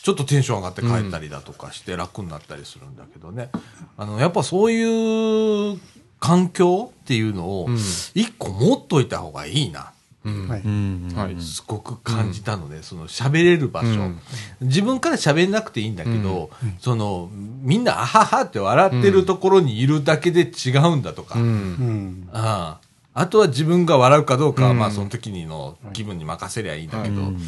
[0.02, 3.50] ちょっとテンション上がって帰ったりだとかして楽になったりするんだけどね。
[3.96, 5.80] あの、やっぱそういう
[6.20, 7.76] 環境っていうのをうん。
[8.14, 9.92] 一個持っといた方がいいな。
[10.24, 10.48] うん。
[10.48, 10.60] はい。
[10.60, 11.12] うん。
[11.16, 14.20] はいすごく感じたので、その喋れる場所、うん。
[14.60, 17.30] 自分から喋んなくていいんだけど、その、
[17.62, 21.44] みんなあははって笑ってるところにいるだけで違うんだとか、うん。
[21.44, 22.28] うん。
[22.32, 22.78] あ
[23.14, 23.20] あ。
[23.22, 24.78] あとは自分が笑うかどうかは、うん。
[24.78, 27.40] まあその時にの気分に任せりゃいいんだけど、うん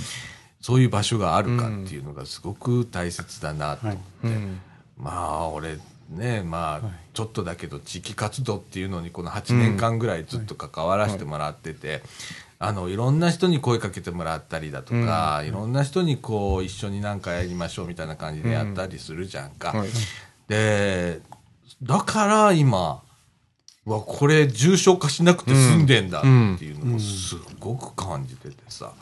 [0.63, 4.61] そういう場所があるかっていうのがすごく大切だなと思って、うん。
[4.97, 5.77] まあ俺
[6.13, 12.03] ねまあちょっとだけど地域活動っていうのにこの8年間ぐらいずっと関わらせてもらってて、
[12.59, 19.73] あのいろんな人に声かけてもらったりだとか、いろんな人にこう一緒になんかやりましょうみたいな感じでやったりするじゃんか。
[19.73, 19.89] はい。
[20.49, 21.21] で
[21.83, 23.03] だから今
[23.85, 26.29] わこれ重症化しなくて済んでんだって
[26.65, 28.93] いうのをすごく感じててさ、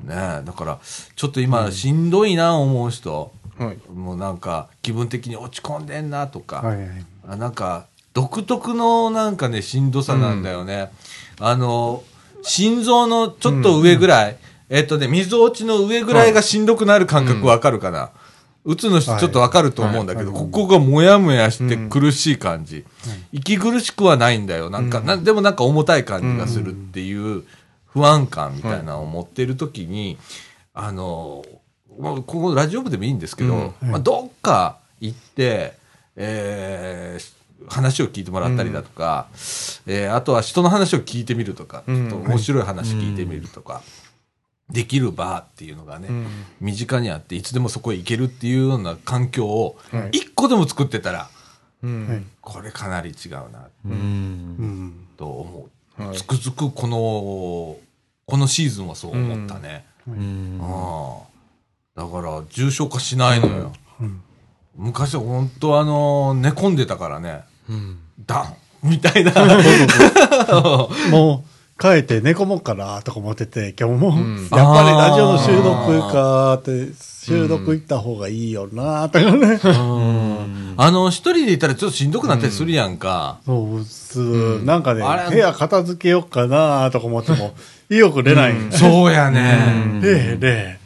[0.00, 0.78] ねえだから
[1.16, 3.78] ちょっと今しんどいな思う人、はい。
[3.90, 6.88] もうなんか気分的に落ち込んでんなとか、はいはい。
[7.28, 10.90] あなんか独特のなんかねしんどさなんだよね、
[11.40, 12.02] あの
[12.42, 14.36] 心臓のちょっと上ぐらい、
[14.68, 18.10] えっとね、水落ちの上ぐらいがしんどくなる感覚わかるかな。
[18.64, 22.84] 打つの人ちょっとわかると思うんだけど、ここがもやもやして苦しい感じ。
[23.30, 24.70] 息苦しくはないんだよ。
[24.70, 27.44] なんか、なでもなんか重たい感じがするっていう
[27.86, 30.16] 不安感みたいなのを持ってる時に、
[30.72, 31.44] あの、
[31.98, 35.74] まあ、ここラジオ部でもいいんですけど、まあ、どっか行って、
[36.16, 39.28] えー話を聞いてもらったりだとか、
[39.86, 43.80] えーあとは人の話を聞いてみるとか、ちょっと面白い話聞いてみるとか、
[44.70, 46.08] できる場っていうのがね、
[46.60, 49.78] 身近にあって、いつでもそこへ行けるっていうような環境を、
[50.12, 51.28] 一個でも作ってたら、
[51.82, 52.26] うん。
[52.40, 53.92] これかなり違うな、うん。
[53.92, 55.06] うん。
[55.16, 55.68] と思
[55.98, 56.02] う。
[56.02, 56.16] はい。
[56.16, 57.78] つくづくこの、
[58.26, 59.84] このシーズンはそう思ったね。
[60.08, 60.58] うん。
[60.62, 61.33] ああ
[61.96, 63.72] だから、重症化しないのよ。
[64.00, 64.20] うん
[64.76, 67.98] 昔は本当あの、寝込んでたからね、うん。
[68.26, 69.32] ダンみたいな。
[71.12, 76.88] もう、帰って寝込もうかなとか思ってて、今日も、んやっぱりラジオの収録かって、
[77.24, 79.60] 収録行った方がいいよなとかね。
[80.76, 83.38] あの、一人でいたらちょっとしんどくなったりするやんか。
[83.46, 87.54] そう、普通、なんかね部屋片付けようかなとか思っても、
[87.90, 88.54] 意欲出ない。
[88.72, 90.00] そうやね。
[90.00, 90.83] で、で、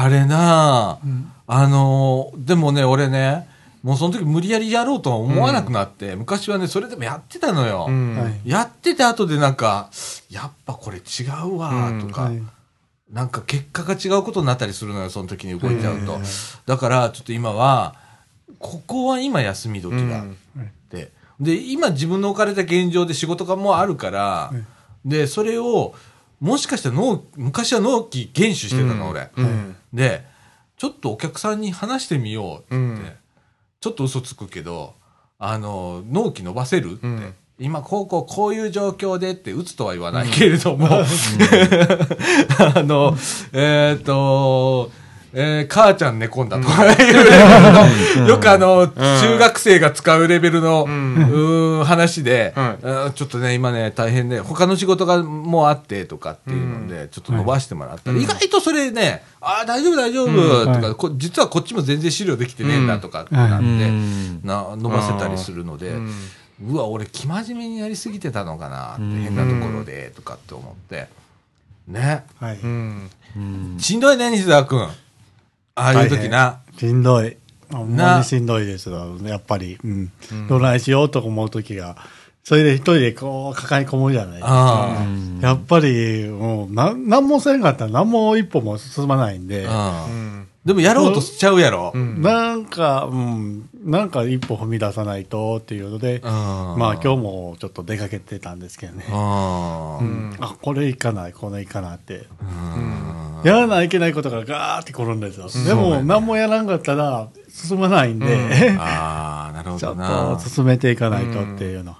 [0.00, 0.98] あれなあ、
[1.46, 3.48] あのーでもね、俺ね、
[3.82, 7.86] もうその時無理やりやろうとは思わなくなって、昔はね、それでもやってたのよ。
[7.88, 8.16] うん。
[8.16, 8.40] はい。
[8.44, 9.90] やってて後でなんか、
[10.30, 12.42] やっぱこれ違うわ、とか、はい
[13.12, 16.18] なんか結果が違うことになったりするのよ、その時に動いちゃうと。
[16.64, 17.94] だから、ちょっと今は、
[18.58, 20.24] ここは今休み時だっ
[20.88, 21.12] て。
[21.38, 24.50] で、今自分の置かれた現状で仕事がもうあるから、
[25.04, 25.94] で、それを、
[26.42, 29.30] もしかしたら納、昔は納期厳守してたの、俺。
[29.36, 29.76] うん。
[29.94, 30.24] で、
[30.76, 32.66] ちょっとお客さんに話してみようって。
[32.70, 33.12] 言って、うん。
[33.80, 34.94] ちょっと嘘つくけど、
[35.38, 37.34] あの、納期伸ばせるって、うん。
[37.60, 41.04] 今、こうこう、こういう状況でって、打つとは言わないけれども、 あ
[42.82, 43.16] の、
[43.52, 44.90] えっ、と、
[45.34, 46.68] えー母ちゃん寝込んだと。
[46.68, 52.84] かいうレベルの、 よくあの、中学生が使うレベルの、うーん話で、はい。
[52.84, 58.12] あーちょっとね、今ね、大変で、他の仕事がもうあってとかっていうので、ちょっと伸ばしてもらった。
[58.12, 60.94] ら、意外とそれね、ああ、大丈夫大丈夫、とか、はい。
[60.94, 64.40] こ実はこっちも全然資料できてねえんだとかってなって、うん。
[64.44, 65.94] な伸ばせたりするので、
[66.64, 71.08] うわ、俺、生真面目にやりすぎてたのかなって、変なところで、とかって思って。
[71.88, 72.24] ね。
[72.38, 72.58] はい。
[72.62, 73.10] うん。
[73.36, 73.76] うん。
[73.78, 74.86] しんどいね、西澤君。
[75.74, 76.60] ああいう時な。
[76.78, 77.36] しんどい。
[77.70, 79.78] ほんまなにしんどいですよやっぱり。
[79.82, 80.10] うん。
[80.48, 81.96] どないしようと思う時が、
[82.44, 84.50] それで一人でこう抱え込むじゃないですか。
[84.50, 85.06] あ
[85.40, 90.48] やっぱり、もう、なん、なんもせんかったら何も一歩も進まないんで、うん。
[90.64, 91.90] でもやろうとしちゃうやろ。
[91.92, 92.22] うん。
[92.22, 99.04] なんか、うん、なんか一歩踏み出さないとっていうので、あまあ今日もちょっと出かけてたんですけどね。
[99.10, 100.04] あう。
[100.04, 102.26] ん、あ、これいかない、これいかないって。
[103.44, 105.48] やらないけないことがガーって来るんですよ。
[105.66, 110.38] でも、何もやらんかったら進まないんで、ああ、なるほ ちょっと。
[110.48, 111.96] 進めていかないとっていうの。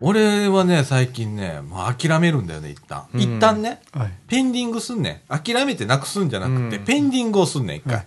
[0.00, 3.06] 俺はね、最近ね、もう諦めるんだよね、一旦。
[3.14, 4.12] 一旦ね、はい。
[4.28, 5.38] ペンディングすんねん。
[5.38, 8.06] 諦めてなくすんじゃなくて、うんペンディングをすんねん、一回。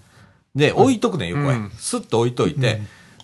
[0.56, 1.72] で、置いとくねん、横へうん。
[1.78, 2.82] スッと置いといて、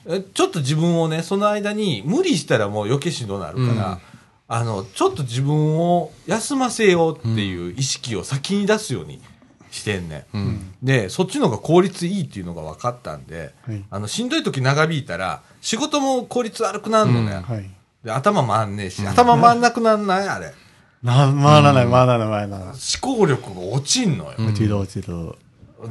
[0.08, 3.98] えちょっと自分をね、その間に、無理したらもう余計しんどなるから、うん
[4.48, 9.20] あの、ちょっと自分を休ませようっていう意識を先に出すように
[9.72, 10.38] してんねん。
[10.38, 10.74] うん。
[10.84, 17.34] で、そっちの方が効率いいっていうのが分かったんで、はいあの、しんどい時長引いたら、仕事も効率悪くなるのね。
[17.38, 17.70] はい。
[18.06, 20.30] で頭回んねえし、頭回んなくなんない？
[20.30, 20.54] あれ。
[21.02, 22.60] な、回らない、回らない、回らない。
[22.62, 24.34] 思考力が落ちんのよ。
[24.38, 25.36] 落ちる、落ちる。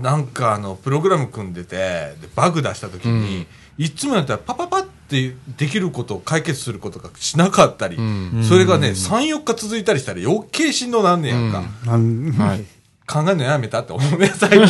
[0.00, 3.46] なんかあの、プログラム組んでて、でバグ出した時に、
[3.78, 11.62] いつもやったらパパパってできることを解決することがしなかったり、んそれがね、3、4日続いたりしたら余計しんどなんねやんか。
[11.90, 12.64] はい。
[13.06, 14.62] 考えるのやめたって思うね、最近。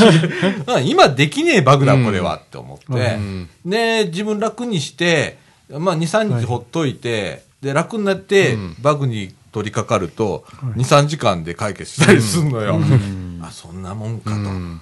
[0.74, 2.84] あ今できねえバグだ、これは、って思って。
[3.14, 5.38] うんで、自分楽にして、
[5.68, 12.78] まあ、2、3日ほっといて、で、楽になって、バグに取り掛かると、2、3時間で解決したりすんのよ。
[13.42, 14.36] あ、そんなもんかと。
[14.36, 14.80] うん。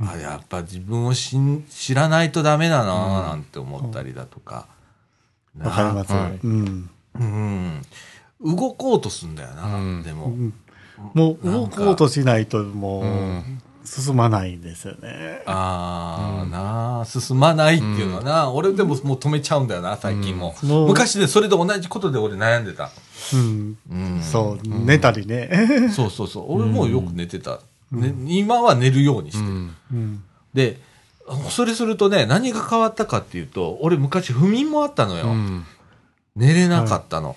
[0.00, 4.66] あ、やっぱ自分をしん知らないとダメだななんて思ったりだとか。
[5.58, 6.12] わかります。
[6.12, 6.90] はいうん。
[7.18, 7.82] うん。
[8.56, 10.34] 動こうとすんだよな、うんでも。
[11.14, 13.44] もう動こうとしないともうう
[13.86, 15.42] 進まないんですよね。
[15.46, 20.54] ああ、なあ、進まないっていうのはな、俺でももう止めちゃうんだよな、最近も。
[20.62, 22.90] もう昔でそれで同じことで俺悩んでた。
[23.32, 23.78] うん。
[23.90, 24.22] うん。
[24.22, 25.90] そう、寝たりね。
[25.94, 26.46] そうそうそう。
[26.52, 27.60] 俺もよく寝てた。
[27.92, 29.48] ね、今は寝るようにしてる。
[29.48, 29.76] うん。
[29.92, 30.22] うん。
[30.52, 30.80] で、
[31.50, 35.26] それするとね、何が変わったかっていうと、俺昔不眠もあったのよ。
[35.26, 35.64] うん。
[36.34, 37.36] 寝れなかったの。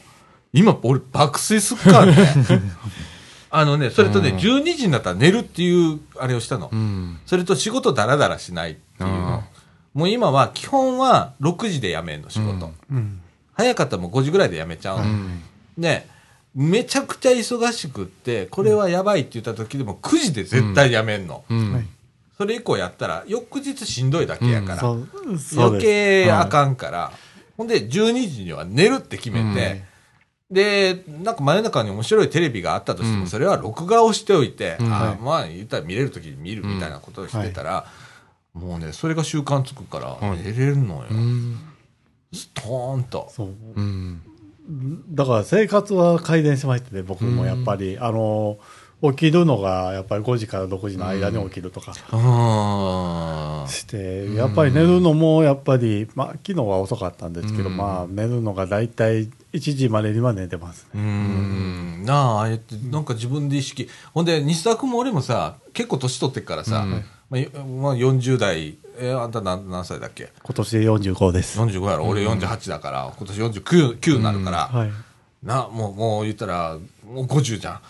[0.52, 2.16] 今、俺爆睡すっからね。
[3.52, 6.70] あのね、それとね、12時になったら寝るっていう、あれをしたの。
[6.72, 7.20] うん。
[7.26, 9.44] それと仕事だらだらしないっていうのあ。
[9.94, 12.72] もう今は、基本は6時で辞めんの、仕事。
[12.92, 13.22] うん。
[13.54, 15.04] 早かったらもう5時ぐらいで辞めちゃうの。
[15.04, 15.44] うん。
[15.78, 16.08] で、
[16.56, 21.44] めちゃくちゃ忙しくって、これはやばいって言った時でも9時で絶対辞めんの。
[22.38, 24.82] それ以降やったら、翌日しんどいだけやから。
[24.84, 25.82] 余。
[25.82, 27.12] 計あかんから、
[27.58, 29.84] ほんで12時には寝るって決めて、
[30.52, 37.86] で、なんか真夜中に面白いテレビがあったとしても、うんそれは録画をしておいて、うんまあ言ったら見れる時に見るみたいなことをしてたら、
[38.54, 41.06] もうね、それが習慣つくから、はい寝れるのよ。
[41.12, 41.60] うん。
[42.34, 43.32] ストーンと。
[43.32, 43.48] そう。
[43.76, 44.22] うん。
[45.10, 47.98] だから生活は改善しましたね、僕もやっぱり。
[48.00, 48.58] あの、
[49.02, 61.04] 起きるのがやっぱり5時から6時の間に起きるとかあーして、やっぱり寝るのもやっぱり、まあ昨日は遅かったんですけど、うんまあ寝るのが大体1時までには寝てますうね。
[61.04, 62.04] ん。
[62.06, 63.88] なあ、ああやって、なんか自分で意識。
[64.14, 70.32] ほんで、西田君も俺もさ、結構年取ってっからさ、うんまあ、まあ、40代、えあんた何何歳だっけ？
[70.44, 71.60] 今年で45です。
[71.60, 74.92] 45やろ、俺48だから、今年49 9になるから、はい。
[75.44, 76.78] な、もう、もう言ったら、
[77.10, 77.82] もう50じゃん。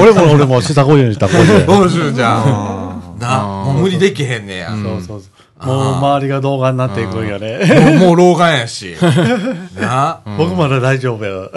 [0.00, 1.66] 俺も俺も下50にした50。
[1.66, 3.18] 50じゃん。
[3.18, 4.70] な、あーもう無理できへんねや。
[4.70, 5.28] もそうそうそ
[5.64, 5.66] う。
[5.66, 7.60] もう周りが動画になっていくんやね。
[7.96, 8.96] う、もう老眼やし。
[9.78, 11.50] な、僕まだ大丈夫や。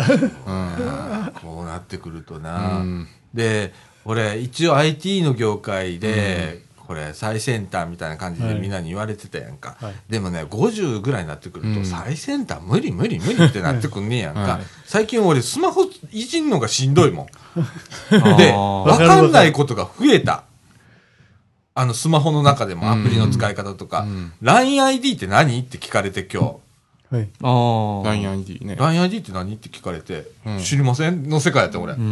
[1.41, 2.80] こうなってくるとな。
[2.80, 3.74] うんで、
[4.04, 9.94] 俺、一応 IT の業界で、これ最先端みたいな感じでみんなに言われてたやんか、はい。
[10.10, 11.86] でもね50ぐらいになってくると、うん。
[11.86, 14.62] 最先端無理無理無理ってなってくんねえやんか、はい。
[14.86, 17.28] 最近俺スマホいじんのがしんどいもん。
[18.18, 18.56] あ で、ー。
[18.58, 20.44] わかんないことが増えた。
[21.76, 24.34] あの、スマホの中でもアプリの使い方とか、うん。
[24.44, 25.58] LINEID って何？
[25.62, 26.60] って聞かれて今
[27.12, 27.30] はい。
[27.41, 28.03] あー。
[28.03, 28.82] LINEID ね日。。
[28.82, 29.53] LINEID って何？
[29.53, 31.93] って聞かれて、うん知りませんの世界やった俺。
[31.93, 32.01] うん。
[32.01, 32.03] う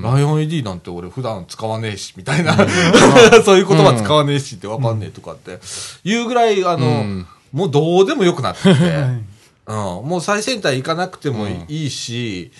[0.00, 0.02] ん。
[0.02, 2.56] LINEID なんて俺普段使わねえし、みたいな。
[3.44, 5.58] そういう言葉使わねえしってわかんねえとかって。
[6.04, 8.70] いうぐらい、あの、うんもうどうでもよくなってきて。
[8.70, 9.38] はい
[9.68, 9.74] うん、
[10.08, 12.50] もう最先端行かなくてもいいし、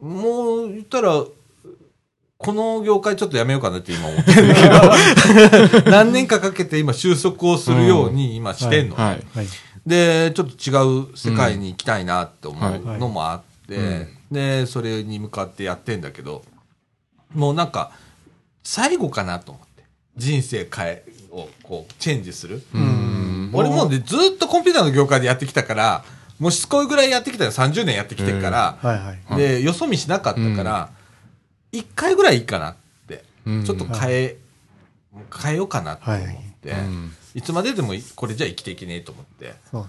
[0.00, 1.22] もう言ったら、
[2.38, 8.96] この業界ちょっとやめようかなって今思ってるけど、 何年かかけて今収束をするように今してんの。
[8.96, 9.22] はい。
[9.34, 9.46] はい。
[9.86, 16.44] で、ちょっと違う世界に行きたいなって思はいうのもあって、うんで、それに向かってやってんだけど、
[17.34, 17.92] もうなんか、
[18.62, 19.84] 最後かなと思って。
[20.16, 22.62] 人生変え、をこう、チェンジする。
[22.74, 23.50] うん。
[23.52, 26.04] 俺もうね、ずっとコンピューターの業界でやってきたから、
[26.38, 27.50] もうしつこいぐらいやってきたよ。
[27.50, 29.36] 30年やってきてるから、はいはい。
[29.36, 30.90] で、よそ見しなかったから、
[31.72, 32.76] 一、回ぐらいいいかなっ
[33.08, 34.36] て、うんちょっと変え、
[35.42, 36.20] 変えようかなと思っ
[36.62, 39.86] て、はいうんいつまででもこれじゃ生きていけねえと思って、そう。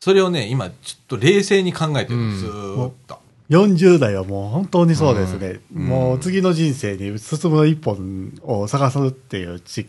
[0.00, 3.18] それをね、今ちょっと冷静に考えてる、うんずーっと。
[3.50, 5.60] 40代はもう本当にそうですね。
[5.74, 9.88] うんもう次の人生に進む一本を探すっていう時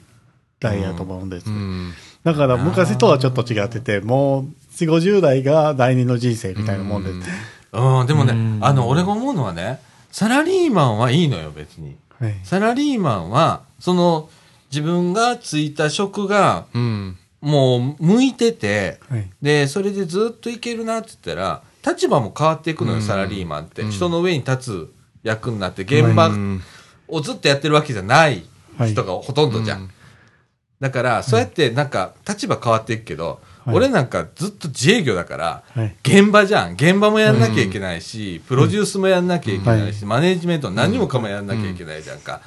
[0.59, 1.49] 代やと思うんです。
[1.49, 1.93] うん。
[2.23, 4.43] だから昔とはちょっと違ってて、もう
[4.75, 7.11] 4、50代が第二の人生みたいなもんで。
[7.71, 9.79] うん、でもね、うんあの、俺が思うのはね、
[10.11, 11.95] サラリーマンはいいのよ、別に。
[12.19, 12.35] はい。
[12.43, 14.29] サラリーマンは、その、
[14.71, 17.17] 自分がついた職が、うん。
[17.41, 19.29] もう、向いてて、はい。
[19.41, 23.81] で、それでずっといけるなって言ったら、立場も変わっていくのよ、うんサラリーマンって。
[23.81, 24.93] うん人の上に立つ
[25.23, 26.61] 役になって、現場うん
[27.07, 28.43] をずっとやってるわけじゃない
[28.85, 29.81] 人がほとんどじゃん。
[29.81, 29.89] うん
[30.79, 35.95] だから、そうやってなんか立場変わっていくけど、はい俺なんかずっと自営業だから、はい。
[36.01, 36.73] 現場じゃん。
[36.73, 42.41] 現場もやんなきゃいけないし、プロデュースもやんなきゃいけないし、はマネージメント何もかもやんなきゃいけないじゃんか。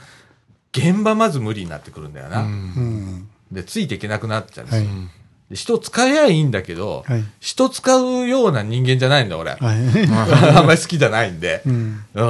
[0.72, 2.40] 現場まず無理になってくるんだよな。
[2.40, 3.28] うんうん。
[3.52, 4.88] で、ついていけなくなっちゃうんですよ。
[4.88, 7.24] はいで人使えばいいんだけど、はい。
[7.38, 9.50] 人使うような人間じゃないんだ、俺。
[9.50, 9.60] はい。
[10.56, 11.60] あんまり好きじゃないんで。
[11.66, 12.04] うん。
[12.14, 12.24] う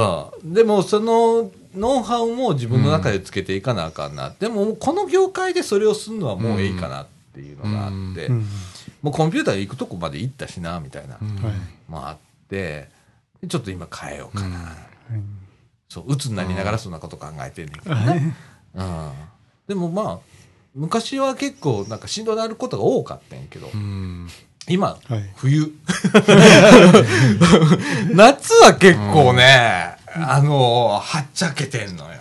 [0.45, 0.53] ん。
[0.53, 4.33] でも、その、ノウハウも自分の中でつけていかなあかんな。
[4.37, 8.47] でも、この業界でそれをするのはもういいかなっていうのがあって、うん。
[9.01, 11.53] もうコンピューター行くとこまで行ったしな、みたいな、うんはい。
[11.87, 12.17] もあっ
[12.49, 12.89] て、
[13.41, 14.75] でちょっと今変えようかな。
[15.11, 15.42] うん
[15.93, 18.35] そう、鬱になりながらそんなこと考えてんねんけどはいね。
[18.73, 19.11] うん。
[19.67, 20.19] でもまあ、
[20.73, 24.27] 昔は結構なんかしんどなることが多かったんやけど、うん。
[24.67, 25.71] 今、はい冬。
[28.11, 32.19] 夏は結構ね、あの、はっちゃけてんのよ。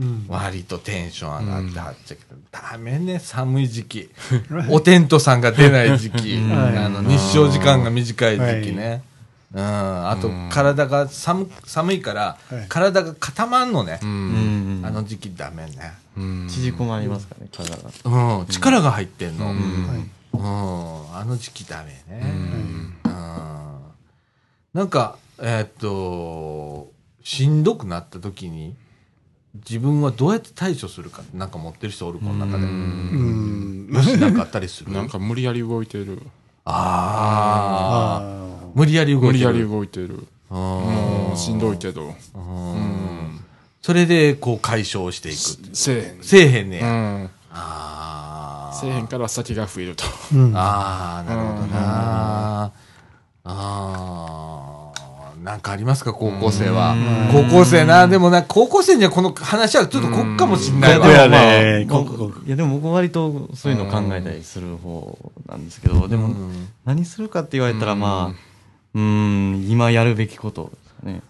[0.00, 0.26] うん。
[0.28, 4.10] 割とテンション上がってはっちゃけて、ダメね、寒い時期。
[4.68, 6.34] おテントさんが出ない時期。
[6.34, 9.02] うんあの、日照時間が短い時期ね。
[9.54, 10.08] うん。
[10.10, 14.06] あとうん、体が寒、寒いからはい、体が固まんのねう。。
[14.06, 14.86] うんん。
[14.86, 15.94] あの時期ダメね。
[16.16, 18.38] うん縮こまりますかね、体が。
[18.38, 18.46] うん。
[18.46, 19.46] 力が入ってんの。
[19.46, 19.58] ううん。
[20.40, 22.20] んあの時期ダメね。
[22.24, 22.94] うんうん
[24.74, 26.92] なんか、えーっと、
[27.24, 28.76] しんどくなった時に、
[29.54, 32.64] 自分はどうやって対処するかってなんか持ってる人おるこの中で。
[32.64, 33.88] うん。
[33.90, 34.92] もしなんかあったりする？
[34.92, 36.20] なんか無理やり動いてる。
[36.64, 38.47] ああ。
[38.78, 39.26] あ無理やり動いてる。
[39.26, 40.26] 無理やり動いてる。
[40.50, 42.14] あもうしんどいけど。
[42.34, 43.40] ーうん。
[43.82, 45.36] それで、こう、解消していく。
[45.76, 46.22] せえへん。
[46.22, 46.86] せえへんねや。
[46.86, 47.30] うん。
[47.52, 48.78] ああ。
[48.80, 50.04] せえへんから先が増えると。
[50.04, 50.08] あ。
[50.32, 50.52] うん。
[50.56, 52.72] ああ、なるほどな。
[53.50, 56.94] ああ、なんかありますか、高校生は。
[57.32, 61.08] 高校生な、でもな、高校生にはこの話はちょっとこっかもしんないわ。
[61.08, 61.28] いや
[62.56, 65.16] でも僕割とそういうの考えたりする方
[65.48, 68.47] なんですけど、でもうん何するかって言われたらまあ、
[68.94, 71.22] うーん、今やるべきことですかね。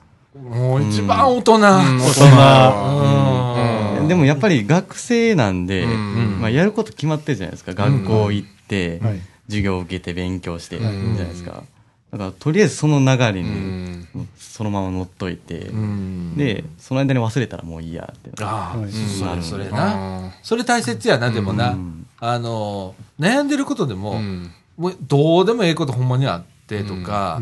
[0.51, 1.55] もう一番大人。
[1.55, 4.03] うん大人。
[4.03, 7.75] うんでもやっぱり学生なんで、んまあ、やること決まってるじゃないですか。
[7.75, 11.65] 学校行って、はい授業受けて勉強して、じゃないですか。
[12.13, 14.09] だからとりあえずその流れうにん。
[14.37, 18.31] そのまま乗っといて、うんで、その間に忘れたらもういいやって。
[18.45, 19.95] ああ、はいそれ、それうな。
[20.27, 22.07] んそれ大切やな、でもなうん。
[22.21, 24.51] あの、悩んでることでも、うん。
[24.77, 26.47] もうどうでもええことほんまにあって
[26.85, 27.41] とか、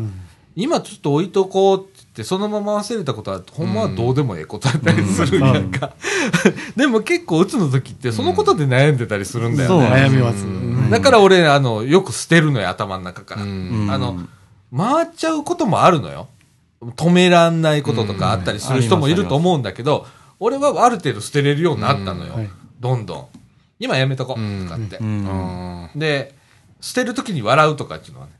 [0.55, 5.93] 今ちょっと置いとこうって言って、そのまま忘れたことは、ほんまはどうでもええことだったりするんやんか。
[6.75, 9.87] でも結構、うつの時って、そのことで悩んでたりするんだよそうね。
[9.89, 10.45] 悩みます。
[10.45, 13.43] うんだから俺、あの、よく捨てるのよ、頭の中から。
[13.43, 14.17] うんあの、
[14.75, 16.27] 回っちゃうこともあるのよ。
[16.95, 20.05] 止めらんないこととかあったりする人もいると思うんだけど、
[20.39, 22.33] 俺はある程度捨てれるようになったのよ。
[22.33, 22.49] うんはい
[22.79, 23.25] どんどん。
[23.79, 24.97] 今やめとこう、うんとかって。
[24.97, 26.35] うんで、
[26.79, 28.33] 捨てるときに笑うとかっていうのはね。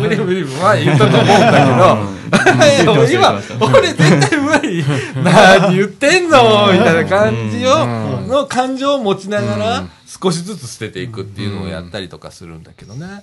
[0.00, 4.84] 無理無理、前言ったと思うんだけど、 今、俺絶対無理。
[5.22, 7.86] 何言ってんのみたいな感じを、う
[8.24, 8.28] ん。
[8.28, 13.22] の感情を持ちながうらん、少しずつ捨てていくっていうのをやったりとかするんだけどね。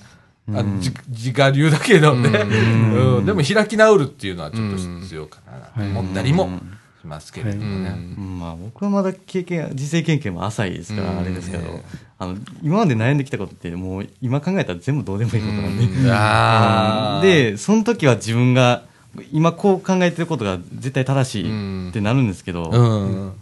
[0.50, 3.26] あのじ自我流だけどね、うん。
[3.26, 5.40] でも開き直るっていうのはちょっと必要か
[5.76, 5.84] な。
[5.84, 6.46] と思ったりも。
[6.48, 7.90] しますけれどもね。
[7.90, 8.40] うん。
[8.40, 11.20] まあ僕はまだ経験、人生経験も浅いですから、うん。
[11.20, 11.84] あれですけど、ね
[12.20, 15.84] あの、今まで悩んできたことってもう今考えたら全部どうでもいいことなんで。
[15.84, 17.54] うん。
[17.54, 18.84] で、その時は自分が、
[19.32, 22.72] 今こう考えてることが絶対正しいってなるんですけど、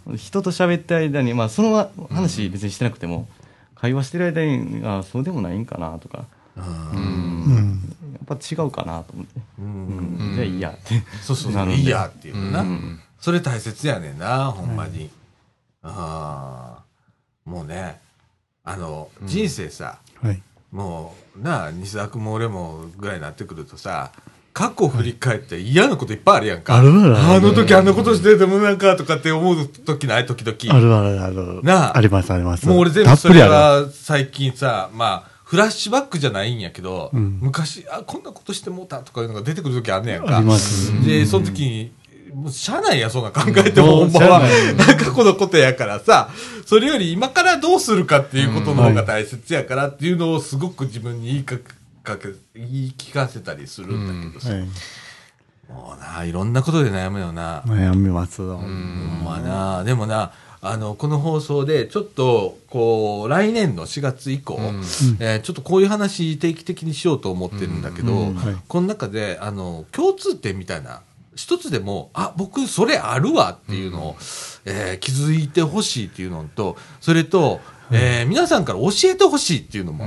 [0.06, 0.16] うん。
[0.16, 3.28] 人と喋ってる間に、まあその話別にしてなくても、
[3.76, 6.64] 会話してる間に、あそうでもないんかなとか、うん。
[6.64, 7.94] うん。
[8.12, 10.32] やっぱ違うかなと思って、ううん。
[10.32, 11.02] んじゃあいいやって。
[11.22, 15.08] そうそういいやっていうのな、うんそれ大切やねんな、ほんまに。
[15.82, 18.00] ああもうね、
[18.64, 20.42] あの、人生さ、はい。
[20.72, 24.10] もう、なあ、西田君も俺もぐらいになってくるとさ、
[24.52, 26.76] 過去を振り返って嫌なこといっぱいあるやんか。
[26.76, 30.26] あるあるあの時あんなことしててもなんかとかって思う時ない？
[30.26, 30.76] 時々。
[30.76, 31.62] あるあるある。
[31.62, 32.68] なあありますあります。
[32.68, 33.40] もう俺全た部それ。
[33.42, 40.36] は最近さ、まあ、フラッシュバックじゃないんやけど、うん昔、あ、こんなことしてもうたとかいうのが出てくる時あんねやんか。
[40.36, 41.92] ありますで、その時に、
[42.34, 44.96] もうしゃあないや、そんな考えても、もうんほまはない。
[44.96, 46.30] 過去のことやからさ、
[46.66, 54.68] それより今からどうするかっていうことの方が大切やからっていうのをすごく自分に言いかけ、言い聞かせたりするんだけどさ、はい。
[55.68, 57.62] もうな、いろんなことで悩むよな。
[57.66, 58.40] 悩みます。
[58.42, 60.32] ほんまな、でもな、
[60.64, 64.60] あの、この放送で、ちょっと、こう、来年の4月以降、
[65.18, 71.02] えーちょっとこういう話定期的にしようと思ってるんだけど、うんはいこの中で、あの、共通点みたいな、
[71.34, 74.16] 一つでも、あ、僕、それあるわっていうのを、
[74.64, 77.60] えー気づいてほしいっていうのと、それと、
[77.90, 80.04] えー皆さんから教えてほしいっていうのも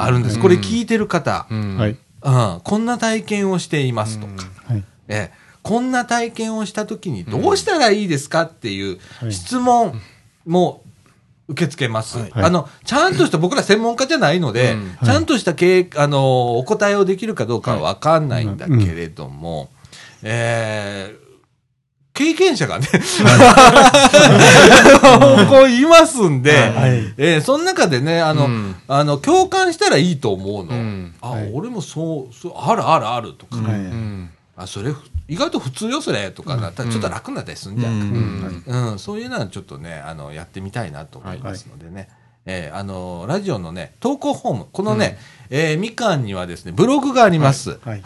[0.00, 0.38] あるんです。
[0.38, 1.76] これ聞いてる方、うん。
[1.76, 1.96] はい。
[2.24, 4.84] うん、こんな体験をしていますとか、はい。
[5.08, 9.32] ええこんな体験をしたときにどうしたらいいですかっていうはい。
[9.32, 10.00] 質問
[10.44, 10.82] も
[11.48, 12.18] 受け付けます。
[12.18, 12.30] はい。
[12.34, 14.96] あの、ちゃんとした、僕ら専門家じゃないので、うん。
[15.04, 19.70] ちゃんとしたけあの、お答えをできるかどうかはわかんないんだけれども、
[20.22, 21.22] えー
[22.14, 22.86] 経験者がね、
[25.48, 27.14] こういますんで、はい。
[27.16, 28.76] えーその中でね、あの、うん。
[28.86, 30.72] あの、共感したらいいと思うの。
[30.72, 31.14] うん。
[31.20, 31.50] あ、はい。
[31.54, 33.56] 俺もそう、そう、あるあるあるとか、
[34.56, 34.92] あ、それ、
[35.26, 37.98] 意外と普通よ、それ、とかなったら、ちょっと楽になったりするんじゃん。
[38.62, 38.70] か。
[38.70, 38.90] うん。
[38.92, 42.08] うん、そういうのはちょっとね、あの、やってみたいなと思いますのでね。
[42.44, 45.16] えーあの、ラジオのね、投稿フォーム、このね、
[45.54, 47.72] えーみかんにはですね、ブログがあります。
[47.72, 47.76] は。
[47.84, 47.98] はい。
[47.98, 48.02] い。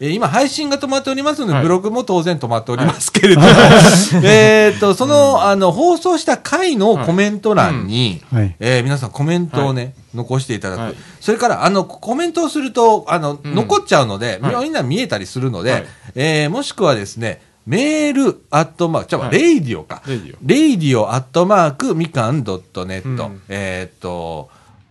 [0.00, 1.62] えー今、配信が止まっておりますので、はい。
[1.62, 3.46] ブログも当然止まっておりますけれども、
[4.24, 8.56] えっと、その、あの、放送した回のコメント欄に、はい。
[8.58, 10.94] えー皆さんコメントをね、残していただく、はい。
[11.20, 13.54] それから、あの、コメントをすると、あの、うん。
[13.54, 14.64] 残っちゃうので、はい。
[14.64, 15.84] みんな見えたりするので、はい。
[16.16, 19.38] えーもしくはですね、メール、アットマーク、じゃあ、はい。
[19.38, 20.02] レイディオか。
[20.08, 23.42] radio。radio、アットマーク、みかん .net、うん。
[23.48, 24.48] えーっと、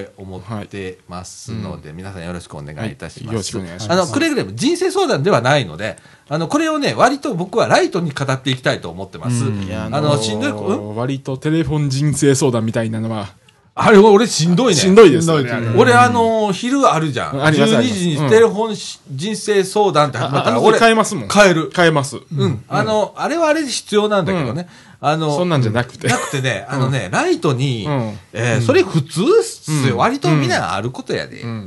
[0.00, 3.32] って思ってますので、皆さんよろしくお願いいたします。
[3.34, 4.00] よろしくお願いします。
[4.00, 9.44] あの、くれぐれも人生相談ではないので、あの、これをね、割と僕はライトに語っていきたいと思ってます。
[9.44, 10.96] うんあの、しんどい、うん？
[10.96, 13.34] 割とテレフォン人生相談みたいなのは、
[13.74, 14.74] あれ、俺しんどいね。
[14.74, 15.74] しんどいですよね。
[15.76, 17.42] 俺、あの、昼あるじゃん。
[17.42, 21.28] ありますあ12ります時にテレフォンし人生相談って始まったら、俺、変えますもん。
[21.28, 21.70] 変える。
[21.74, 22.18] 変えます。
[22.36, 22.64] うん。
[22.68, 24.68] あの、あれはあれで必要なんだけどね。
[25.00, 29.94] あの、そんなんじゃなくてなくてね、あのね、ライトに、うんえーそれ普通っすよ。
[29.94, 31.42] うん割とみんなあることやで。
[31.42, 31.66] ん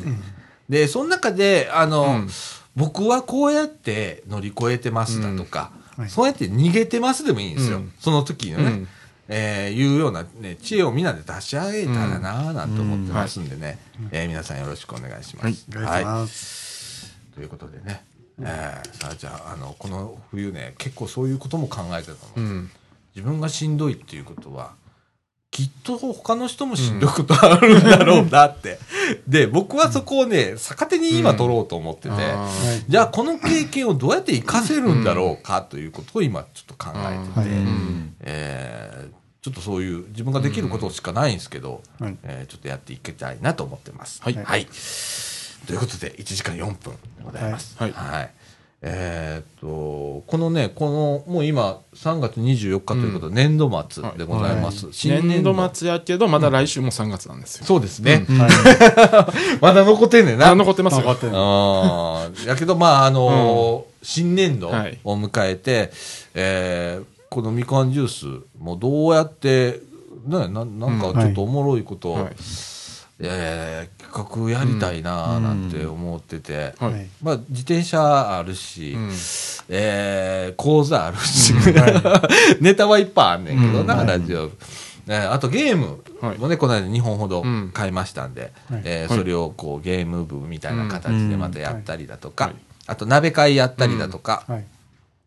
[0.69, 2.29] で、その中で、あの、うん
[2.75, 7.77] 僕はこうやって乗り越えてますだとか、はいそうやって逃げてますでもいいんですよ。
[7.77, 8.87] うんその時のね、うん
[9.27, 13.79] えーいうようなね、知恵をみんなで出し上げたらなぁなんて思ってますんでね、
[14.11, 15.65] えー皆さんよろしくお願いします。
[15.71, 17.15] お願いします。
[17.33, 18.03] ということでね、
[18.41, 22.71] えーさあじゃああのこの冬ね結構そういうことも考えてたの、うん。
[23.15, 24.73] 自分がしんどいっていうことは
[25.55, 28.77] きっと他の人もしんどいことあるんだろうなって、
[29.25, 32.83] で僕はそこをね逆手に今取ろうと思ってて、あはい。
[32.91, 37.47] じゃあこの経験をどうやって活かせるんだろうかということを今ちょっと考えてて、はい。
[37.47, 38.15] うん。
[38.19, 44.21] えーちょっとそういう自分ができることしかないんですけど、はいえーちょっとやっていきたいなと思ってます。
[44.23, 44.33] はい。
[44.33, 47.77] ということで1時間4分でございます。
[47.77, 47.93] はい
[48.87, 54.87] えーっとこのねこのもう今3月24日ということで、年度末でございます。
[54.91, 57.65] 新年度末やけど、まだ来週も3月なんですよ。
[57.65, 58.25] そうですね。
[58.29, 60.51] は まだ残ってんねんな。
[60.51, 60.99] あ、残ってますよ。
[60.99, 61.03] い。
[61.03, 61.31] 分かってる。
[61.35, 65.91] あーやけど、まあ、あのー新年度をはい迎えて、
[66.35, 69.81] えーこのみかんジュースもどうやって、
[70.25, 72.35] ね、ななんかちょっとおもろいことを、はい
[73.19, 76.91] えー企画やりたいななんて思ってて、はい。
[76.93, 79.11] はいまあ、自転車あるし、うん。
[79.69, 81.53] えー講座あるし、
[82.61, 84.51] ネタはいっぱいあんねんけどな、ラジオ。
[85.07, 86.01] えーあとゲーム
[86.39, 87.71] もね、この間2本ほどうん。
[87.73, 88.73] 買いましたんで、はい。
[88.75, 88.81] はい。
[88.85, 92.55] えーそれをこうゲーム部みたいな形でまたやったりだとか、はい。
[92.87, 94.65] あと鍋会やったりだとか、はい。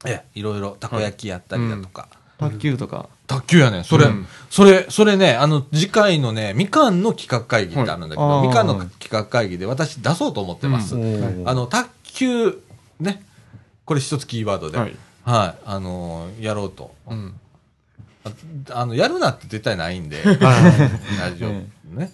[0.04, 2.08] えいろいろたこ焼きやったりだとか、
[2.38, 3.08] 卓球とか。
[3.26, 10.96] 卓球やねんそれ、うんそれ、それね、あの、次回のね、みかんの企画会議ってあるんだけど、はいみかんの企画会議で私出そうと思ってます。
[10.96, 12.58] うんあの、卓球、
[13.00, 13.24] ね、
[13.84, 14.96] これ一つキーワードで、ははいい、
[15.64, 16.94] あのーやろうと。
[17.08, 17.34] うん
[18.24, 20.36] ああの、やるなって絶対ないんで、 はい。
[21.20, 21.48] ラジオ
[21.96, 22.12] ね。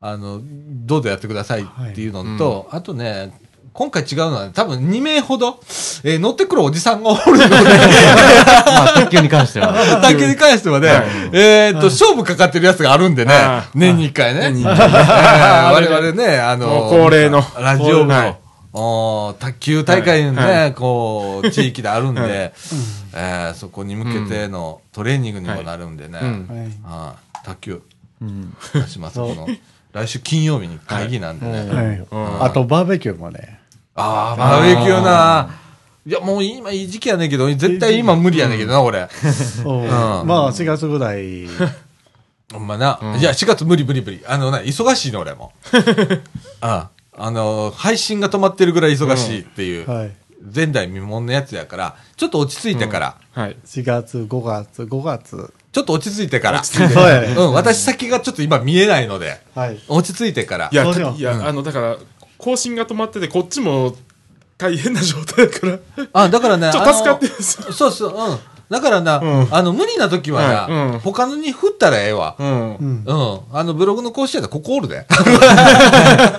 [0.00, 3.32] あの、どうぞやってくださいっていうのと、あとね、
[3.80, 5.58] 今回違うのは、ね、多分2名ほど、
[6.04, 9.72] えー乗ってくるおじさんがおるので、 まあ、卓球に関しては。
[10.04, 11.00] 卓球に関してはね、はい。
[11.32, 14.52] えーっと、勝負かかってるやつがあるんでねあ、年に1回ね。
[14.62, 17.42] 我々ね、あの、恒例の。
[17.58, 18.26] ラジオ部はい。
[18.26, 18.36] の、
[18.74, 20.64] おー卓球大会ね、はい。
[20.64, 22.30] はこう、地域であるんで、はい。
[23.14, 26.18] えーそこに向けてのトレーニングにもなるんでね、
[26.86, 27.46] はい。
[27.46, 27.82] 卓球。
[28.20, 28.54] うん。
[28.74, 29.14] 出します。
[29.18, 29.48] この、
[29.94, 31.74] 来週金曜日に会議なんでね。
[31.74, 32.06] はい。
[32.10, 32.44] うん。
[32.44, 33.59] あと、バーベキューもね。
[34.00, 35.60] ああ、バーベキューな。
[36.06, 39.00] いや、もう今いい時期やねんけど、絶対今無理やねんけどな、俺。
[39.00, 39.06] うん
[40.26, 41.46] まあ、4月ぐらい。
[42.52, 42.98] ほんまな。
[43.18, 44.20] いや、4月無理無理無理。
[44.26, 45.52] あのな、忙しいの、俺も。
[46.60, 50.12] あ あの、配信が止まってるぐらい忙しいっていう、はい。
[50.42, 53.56] 前代未聞のやつやから、ちょっと落ち着いてから、はい。
[53.66, 55.52] 4月、5月、5月。
[55.72, 59.78] ちょっと落ち着いてから、そうん、私先がちょっと今見えないので、はい。
[59.86, 61.96] 落ち着いてからい、や、いや、あの、だから、
[62.40, 63.94] 更新が止まってて、こっちも
[64.58, 67.64] 大変な状態だから、ちょあ、だからね、 っと助かってるんですよ。
[67.66, 68.38] あのそうそう、うん。
[68.68, 72.36] だからな、んあの、無理な時はな、はいうん他のに振ったらええわ。
[72.38, 72.46] うん。
[72.48, 73.04] うん。
[73.04, 73.40] うん。
[73.52, 75.06] あの、ブログの講師やったらここおるで。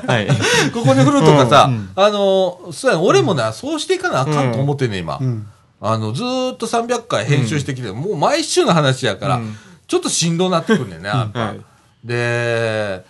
[0.08, 0.28] はい。
[0.74, 5.18] ここに振るとかさ、あの、そうやね俺もな、そうしていかなあかんと思ってんね、今。
[5.20, 5.48] うん。
[5.82, 9.58] あの、ずーっと300回編集してきて、もう毎週の話やから、うん
[9.88, 11.40] ちょっとしんどなってくんねんね、やっぱ。
[11.48, 11.60] はい
[12.04, 13.04] で、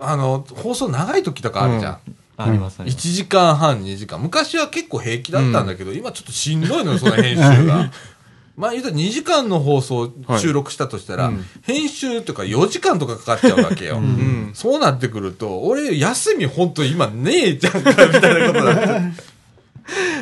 [0.00, 1.98] あの、放送長い時とかあるじゃん。
[2.36, 2.86] ありますね。
[2.86, 4.20] 1時間半、2時間。
[4.22, 7.90] 昔は結構平気だったんだけど、今ちょっとしんどいのよ、その編集が。
[8.56, 13.98] まあ言うたら2時間の放送はい収録したとしたら、うん編集とか4時間とかかかっちゃうわけよ。
[13.98, 14.50] うん。
[14.54, 19.22] そうなってくると、俺、休み本当今ねえじゃんか、みたいなことになって。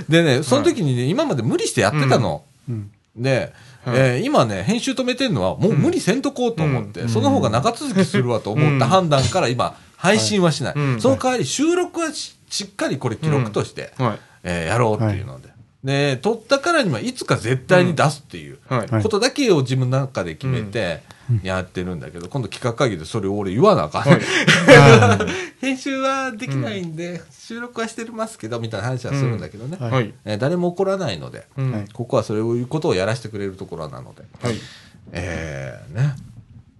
[0.09, 2.45] でね、その時にね、今まで無理してやってたの。
[2.69, 2.91] うん。
[3.17, 3.53] で、はい
[3.95, 10.75] えー今ね、編集止めてんのは、もう無理せんとこうと思って、その方が長続きするわと思った判断から今、配信はしない。
[10.77, 11.01] うん。
[11.01, 14.19] その代わり収録はししっかりこれ記録として、はい。
[14.45, 15.56] えーやろうっていうので。
[15.87, 18.59] で、撮ったからにはいつか絶対に出すっていう
[19.03, 21.01] ことだけを自分の中で決めて
[21.45, 24.03] やってるんだけど、今度企画会議でそれを俺言わなあかん。
[24.03, 24.21] はい
[25.61, 29.77] 編集はできないんで、収録はしてますけど、みたいな話はするんだけどね。
[29.81, 30.13] はいはい。
[30.25, 31.47] えー誰も怒らないので、
[31.93, 34.57] ここはそういうことをやらせてくれるところなので、はい。
[35.13, 36.17] えーね、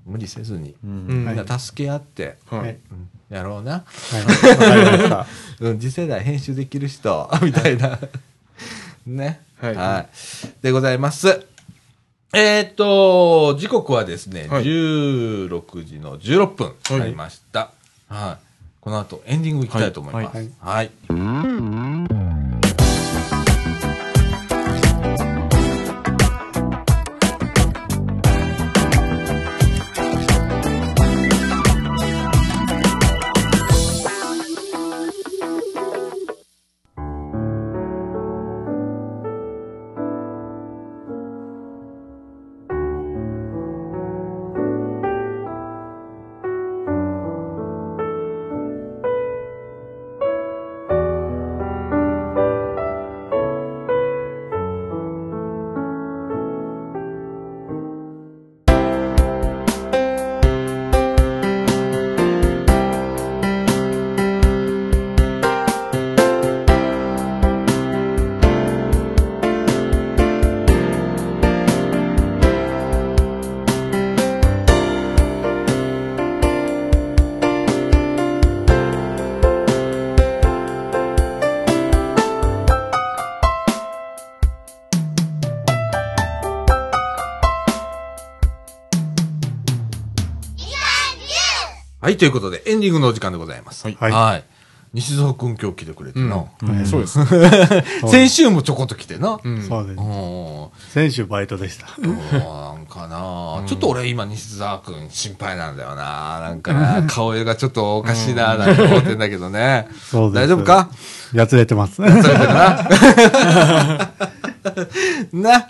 [0.05, 3.35] 無理せずに、うんうんみんな助け合って、ははいい。
[3.35, 3.85] やろうな。
[3.85, 5.27] は
[5.63, 5.77] い。
[5.81, 7.99] 次世代編集できる人、みたいな。
[9.07, 9.41] ね。
[9.61, 10.09] はい
[10.63, 11.47] でございます。
[12.33, 17.71] えっ、と、時刻はですね、はい16時の16分になりました。
[18.09, 18.47] はい。
[18.81, 20.37] この後、エンディングいきたいと思います。
[20.37, 20.91] はいはい。
[21.09, 22.26] はい、
[92.17, 93.85] ということで、エンディングのお時間でございます。
[93.87, 94.45] はいはい
[94.95, 96.37] 西澤くん今日来てくれてな。
[96.37, 96.45] は
[96.83, 97.19] いそうです。
[98.09, 99.39] 先週もちょこっと来てな。
[99.45, 100.03] うんそうですう。
[100.03, 100.69] ん。
[100.89, 101.87] 先週バイトでした。
[102.01, 106.41] なんかな、ちょっと俺今西澤くん心配なんだよな。
[106.41, 109.87] なんかな、 顔色がちょっとおかしいな、なんて思ってんだけどね。
[110.11, 110.47] そうです。
[110.47, 110.89] 大丈夫か？
[111.35, 111.97] やつれてます。
[111.97, 112.89] それでな。
[115.33, 115.67] な。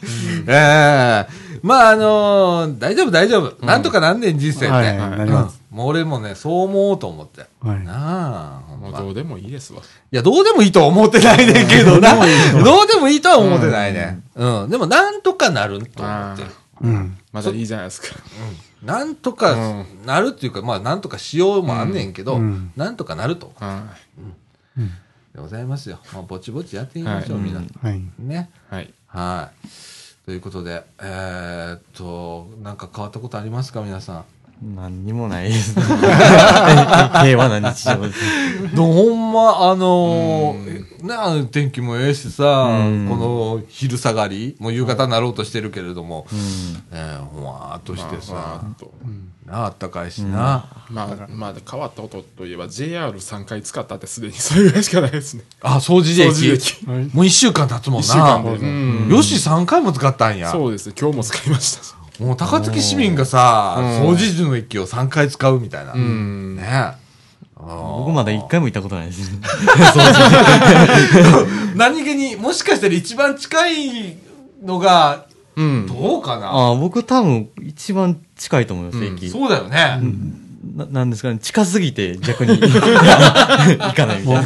[0.46, 3.66] ええまああのー大丈夫大丈夫。
[3.66, 4.68] なんとかなんねん人生って。
[4.68, 7.44] はいなりますうんもう俺もね、そう思おうと思って。
[7.60, 8.62] はいなあ。
[8.66, 9.80] ほんまもうどうでもいいですわ。
[9.80, 12.14] いや、どうでもいいとは思ってないねんけどな。
[12.16, 14.22] どうでもいいとは思ってないね。
[14.36, 14.70] うん。
[14.70, 16.51] でも、なんとかなると思ってる。
[16.82, 17.18] うん。
[17.32, 18.09] まだいいじゃないですか。
[18.82, 23.52] なんとかうんなるっていうか、まあ、なんとかしようもあんねんけど、うんなんとかなると。
[23.59, 23.82] は
[25.34, 25.98] でございますよ。
[26.14, 27.60] まあ、ぼちぼちやっていきましょう、はいみんな。
[27.82, 28.02] はい。
[28.18, 28.51] ね。
[28.70, 28.74] い。
[28.74, 28.94] はい。
[29.06, 29.68] はい。
[30.27, 34.24] ということで、えーっと、なんか変わったことありますか、皆さ
[34.61, 34.74] ん？
[34.74, 35.74] 何にもないです。
[35.78, 38.74] 平和な日常です。
[38.74, 46.39] ほんま、あのー、なあ、天気もええしさ、うんこの昼下がり、もう夕方になろうとしてるけれども、うん
[46.90, 48.93] えーほわーっとしてさ、まあまあと
[49.47, 50.66] なああったかいしな。
[50.90, 55.44] まあ、まあ、変わったことといえば JR3 回使ったってすでにそれぐらいしかないですね。
[55.62, 56.27] あ、掃除で
[57.14, 58.02] もう一週間経つもん。
[58.02, 58.35] な。
[58.36, 60.51] うんよし、3回も使ったんや。
[60.51, 60.94] そうですね。
[61.01, 61.94] 今日も使いましたし。
[62.18, 65.93] もう高槻市民がさ、うん掃除時の駅を3回使うみたいな。
[65.93, 66.56] うん。
[66.56, 67.06] ねえ。
[67.59, 69.31] 僕まだ一回も行ったことないです。
[71.77, 74.16] 何気に、もしかしたら一番近い
[74.62, 75.86] のが、うん。
[75.86, 79.14] どうかな、ああ、僕多分一番近いと思います、うん。
[79.16, 79.28] 駅。
[79.28, 80.00] そうだよね。
[80.74, 84.44] ななんですかね、近すぎて逆に 行かないみたいな。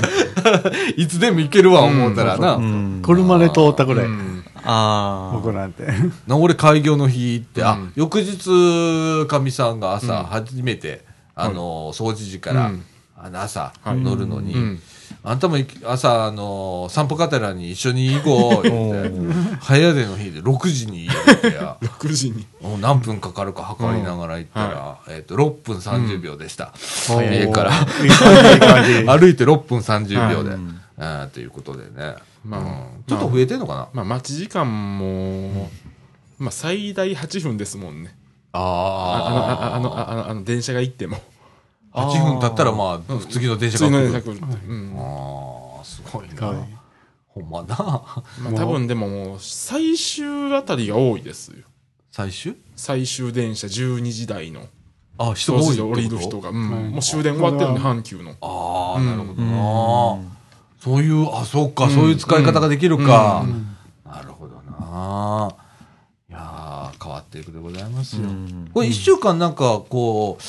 [0.97, 2.55] いつでも行けるわ、思ったらな。
[2.55, 3.01] うん。
[3.03, 4.07] 車で通ったぐらい。
[4.07, 4.45] うん。
[4.63, 5.85] あ僕なんて。
[6.27, 10.25] な俺開業の日行って、あうん、翌日、かみさんが朝、うん。
[10.27, 11.05] 初めて、
[11.35, 12.85] あの、掃除時から、うん。
[13.17, 13.97] あの朝、はい。
[13.97, 14.81] 乗るのに、うん
[15.23, 22.47] あんたも朝、あの、散歩がてらに一緒に行こう、言って、 早出の日で6時に家出てや、 6時に。
[22.63, 26.73] もう何分かかるか測りながら行ったら、えっ、と、6分30秒でした。
[27.11, 27.73] うん家から。
[27.73, 30.51] 歩いて6分30秒で。
[30.51, 32.15] はいということでね。
[32.45, 35.69] まあうんちょっと増えてんのかな、まあ、待ち時間も、
[36.39, 38.15] まあ、最大8分ですもんね。
[38.53, 41.19] あああの、あの、あの、あの、電車が行っても。
[41.93, 42.09] あ。
[42.11, 44.23] 8分経ったら、まあ、次の電車が来る。
[44.23, 44.41] 来る。
[44.97, 46.47] ああ、すごいな。
[46.47, 46.81] はい
[47.33, 47.77] ほんまな。
[47.77, 51.65] まあ、多分でももう、最終あたりが多いですよ。
[52.11, 52.57] 最終？
[52.75, 54.63] 最終電車12時台の。
[55.17, 56.49] あ、人が多い降りる人が。
[56.49, 56.71] うん。
[56.71, 58.33] はいもう終電終わってるんで、阪急の。
[58.41, 60.35] ああ、うんなるほどな。
[60.81, 63.45] そういう、あ、そうか、そういう使い方ができるか。
[64.05, 65.55] なるほどな。
[66.29, 68.23] いやー変わっていくでございますよ。
[68.23, 70.43] うんこれ一週間なんか、こう、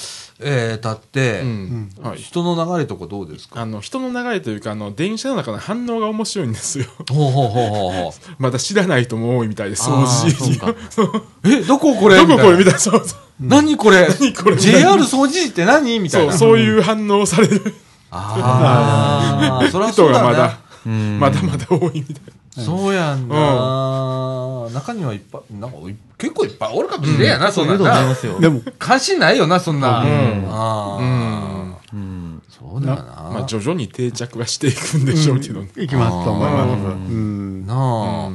[0.44, 1.90] えー、立って、うん。
[2.02, 2.18] はい。
[2.18, 3.62] 人の流れとかどうですか？
[3.62, 6.86] あの、人の流れというか、あの、電車の中の反応が面白いんですよ。
[7.10, 8.12] ほうほうほうほうほう。
[8.40, 10.56] まだ知らない人も多いみたいで、掃あー除時。
[10.90, 12.18] そうか え、どここれ？
[12.18, 12.52] どここれ？
[12.54, 12.80] みみたいな。
[12.80, 14.08] そうそうな何これ？
[14.08, 16.00] 何これ ?JR 掃除時って何？
[16.00, 16.38] みたいそう、な。
[16.38, 17.76] そういう反応をされる
[18.12, 22.16] ああ、 そらそうだね人がまだ。、うんまだまだ多いみたい
[22.52, 27.94] そうやんな、中にはいっぱい、なんかい結構いっぱいおるかもしれんやな、そんいるなんな。
[27.94, 28.40] と思いますよ。
[28.40, 29.88] でも、関心ないよな、そんな。
[29.88, 31.78] んああ、な。
[31.94, 32.42] うん。
[32.50, 33.04] そうだよな。
[33.04, 35.62] まあ、徐々に定着はしていくんでしょうけど。
[35.62, 36.86] 行きますと思います。
[36.88, 37.66] うん。
[37.66, 38.30] なあ、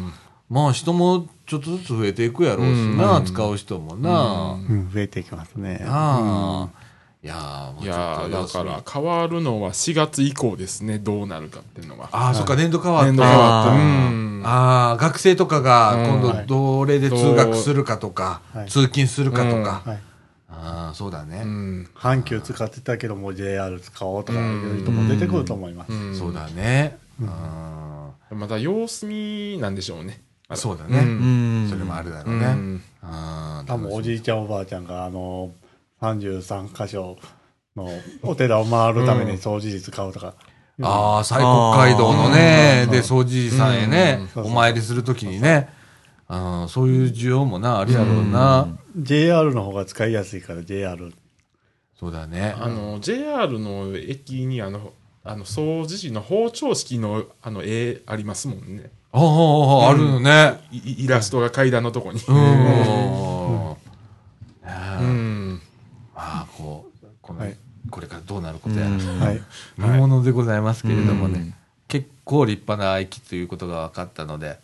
[0.48, 4.56] まあ人もちょっとずつ増えていくやろうしな、使う人もな。
[4.68, 5.80] うん、増えていきますね。
[5.84, 6.68] なあ、
[7.26, 12.08] いやいやーだから変わるのは4月以降ですね、どうなるかっていうのは。
[12.12, 13.10] ああ、そっか、年度変わって。
[13.10, 13.70] 年度変わって。
[13.70, 14.42] あーうん。
[14.44, 19.82] ああ、学生とかが今度はいどれで通学するかとか、はい通勤するかとか。
[19.84, 19.98] はい。
[20.48, 21.88] ああ、そうだね、うん。
[21.96, 25.92] 阪急使ってたけども JR 使おうとかいう人も出てくると思います。
[25.92, 26.96] うんそうだね。
[27.20, 27.28] うん
[28.38, 30.20] まだ様子見なんでしょうね。
[30.54, 31.66] そうだねうん。
[31.68, 32.46] それもあるだろうね。
[32.46, 32.82] うん
[33.66, 35.50] 多分おじいちゃんおばあちゃんがあの
[36.00, 37.16] 33箇所
[37.76, 37.88] の
[38.22, 40.34] お寺を回るために掃除機使うとか、
[40.82, 45.68] ああ、西国街道のね、で、掃除さんへね、うんお参りするときにね、
[46.28, 48.68] あーそういう需要もな、あるやろうな。
[48.96, 51.12] JR の方が使いやすいから JR
[51.98, 52.54] そうだね。
[52.58, 54.92] あの、JR の駅にあの、
[55.24, 58.90] あの、掃除機の包丁式のあの絵ありますもんね。
[59.12, 60.60] ああ、あるよね。
[60.70, 62.20] いイイラストが階段のとこに。
[62.28, 63.70] うん。
[64.98, 65.35] うん。
[66.26, 67.56] まあ、こう、このはい、
[67.90, 68.90] これからどうなることやら。
[68.90, 69.42] はい
[69.78, 71.54] 見ものでございますけれどもねうん、
[71.88, 74.58] 結構立派な駅ということが分かったので、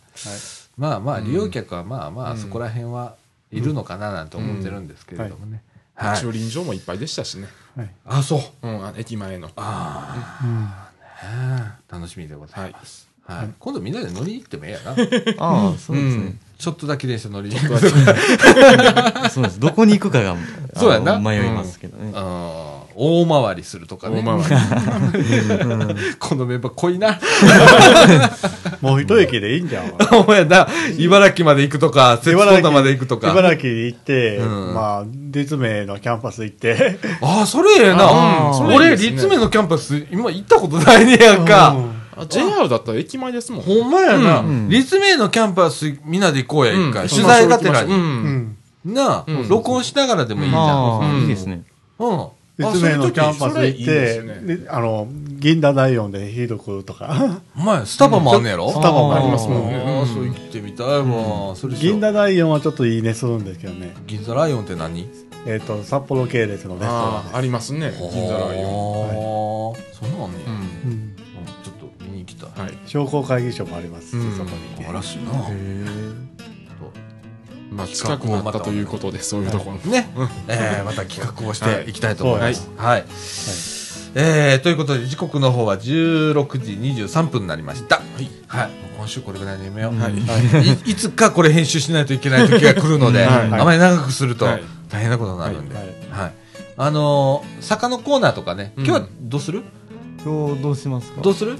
[0.77, 3.15] まあまあ、利用客はまあまあ、そこら辺は
[3.51, 5.63] いるのかななんて思ってるんですけれどもね。
[5.95, 6.19] はい。
[6.19, 7.47] 駐輪場もいっぱいでしたしね。
[8.05, 8.67] あ、そう。
[8.67, 9.49] うん、駅前の。
[9.55, 10.69] あうん
[11.25, 13.07] あ、楽しみでございます。
[13.07, 13.12] はい。
[13.59, 14.91] 今度みんなで乗りに行ってもええやな。
[15.39, 16.35] ああ、そうですね。
[16.57, 17.77] ちょっとだけ電車乗りに行く。
[19.29, 19.59] そうです。
[19.59, 20.35] どこに行くかが、
[20.77, 22.11] そうやな迷いますけどね。
[22.13, 24.21] あー大回りするとかね。
[24.23, 24.49] 大回
[25.13, 25.99] り。
[26.19, 27.19] このメンバー濃いな。
[28.81, 29.93] もう一駅でいいんじゃん。
[30.15, 30.69] お前だ、
[30.99, 33.31] 茨木まで行くとか、摂津富田まで行くとか。
[33.31, 38.57] 茨木行って、うんまあ、立命のキャンパス行って、ああ、それええあな。
[38.75, 41.75] 俺、立命のキャンパス、今行ったことないねやんか。
[42.17, 43.61] あ JR だったら駅前ですもん。
[43.61, 44.39] ほんまやな。
[44.39, 47.03] うん立命のキャンパス、みんなで行こうや、一回。
[47.03, 47.87] うん取材がてらう。
[47.87, 47.93] に。
[47.93, 48.01] うん
[48.85, 48.93] ん。
[48.93, 51.21] なあ、うん録音しながらでもいいじゃん。
[51.21, 51.63] いいですね。
[51.99, 52.27] うん。
[52.57, 58.69] 立命のキャンパス行って、あの、銀座大音でヒード食うとか、 お前、スタバもあんねやろ？
[58.69, 61.55] スタバもありますもんねああ、そう行ってみたいわ。
[61.55, 63.95] それしよう銀座大音はちょっといいねするんですけどね。
[64.05, 65.07] 銀座ライオンって何？
[65.47, 67.91] えっ、と、札幌系列のレストラああ、ありますね。
[68.13, 69.73] 銀座ライオン。
[69.73, 70.51] ああ、そんなんねや。
[70.51, 71.12] うん。
[72.87, 74.49] 商工会議所もあります、うんそこ
[74.79, 74.85] に。
[74.85, 75.31] あらしいな。
[77.71, 79.91] まあ、近くなったということで、そういうところ。
[79.91, 80.07] ね、
[80.47, 82.69] えーまた企画をしていきたいと思います。
[82.77, 83.05] ははい。
[84.15, 87.95] えーということで、時刻の方は16時23分になりました。
[87.95, 88.29] はい。
[88.47, 88.69] はい。
[88.95, 89.95] 今週これぐらいでやめよう。
[89.99, 90.13] はい。
[90.13, 95.75] いいつかこれ編集しないといけない時が来るので、はいあまり長くするとはい大変なことになるんで。
[95.75, 96.33] ははいい。
[96.77, 99.63] あのー坂のコーナーとかね、うん今日はどうする？
[100.23, 101.21] 今日どうしますか？
[101.21, 101.57] どうする？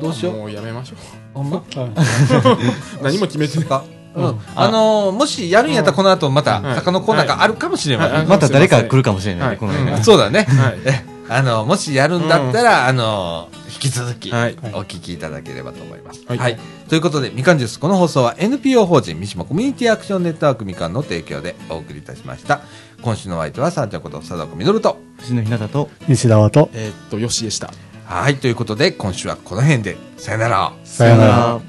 [0.00, 0.96] どうしようもうやめましょ
[1.34, 1.62] ほんまう。
[3.02, 3.66] 何も決めてない。
[3.66, 3.84] か。
[4.14, 4.40] うん。
[4.56, 8.14] あのーもしやるんやったらこの後またはい坂のコーナーがあるかもしれません。
[8.14, 10.02] はいまた誰か来るかもしれないね、はいこの辺が。
[10.02, 10.44] そうだね。
[10.44, 10.78] はい。
[10.84, 16.22] え、あの、もしやるんだったら、あの、引き続き、はいお聞きいただければと思います。
[16.26, 16.58] はいはい。
[16.88, 22.62] ということで、みかんジュース、この放送は NPO 法人三島コミュニティアクションネットワークみかんの提供でお送りいたしました。
[23.02, 24.98] 今週のお相手は、さあちゃんこと、佐藤みのると。
[25.20, 27.70] 星野ひなたと、西田と、えーっと、よしでした。
[28.10, 28.38] はい。
[28.38, 30.72] ということで、今週はこの辺で、さよなら。
[30.82, 31.60] さよなら。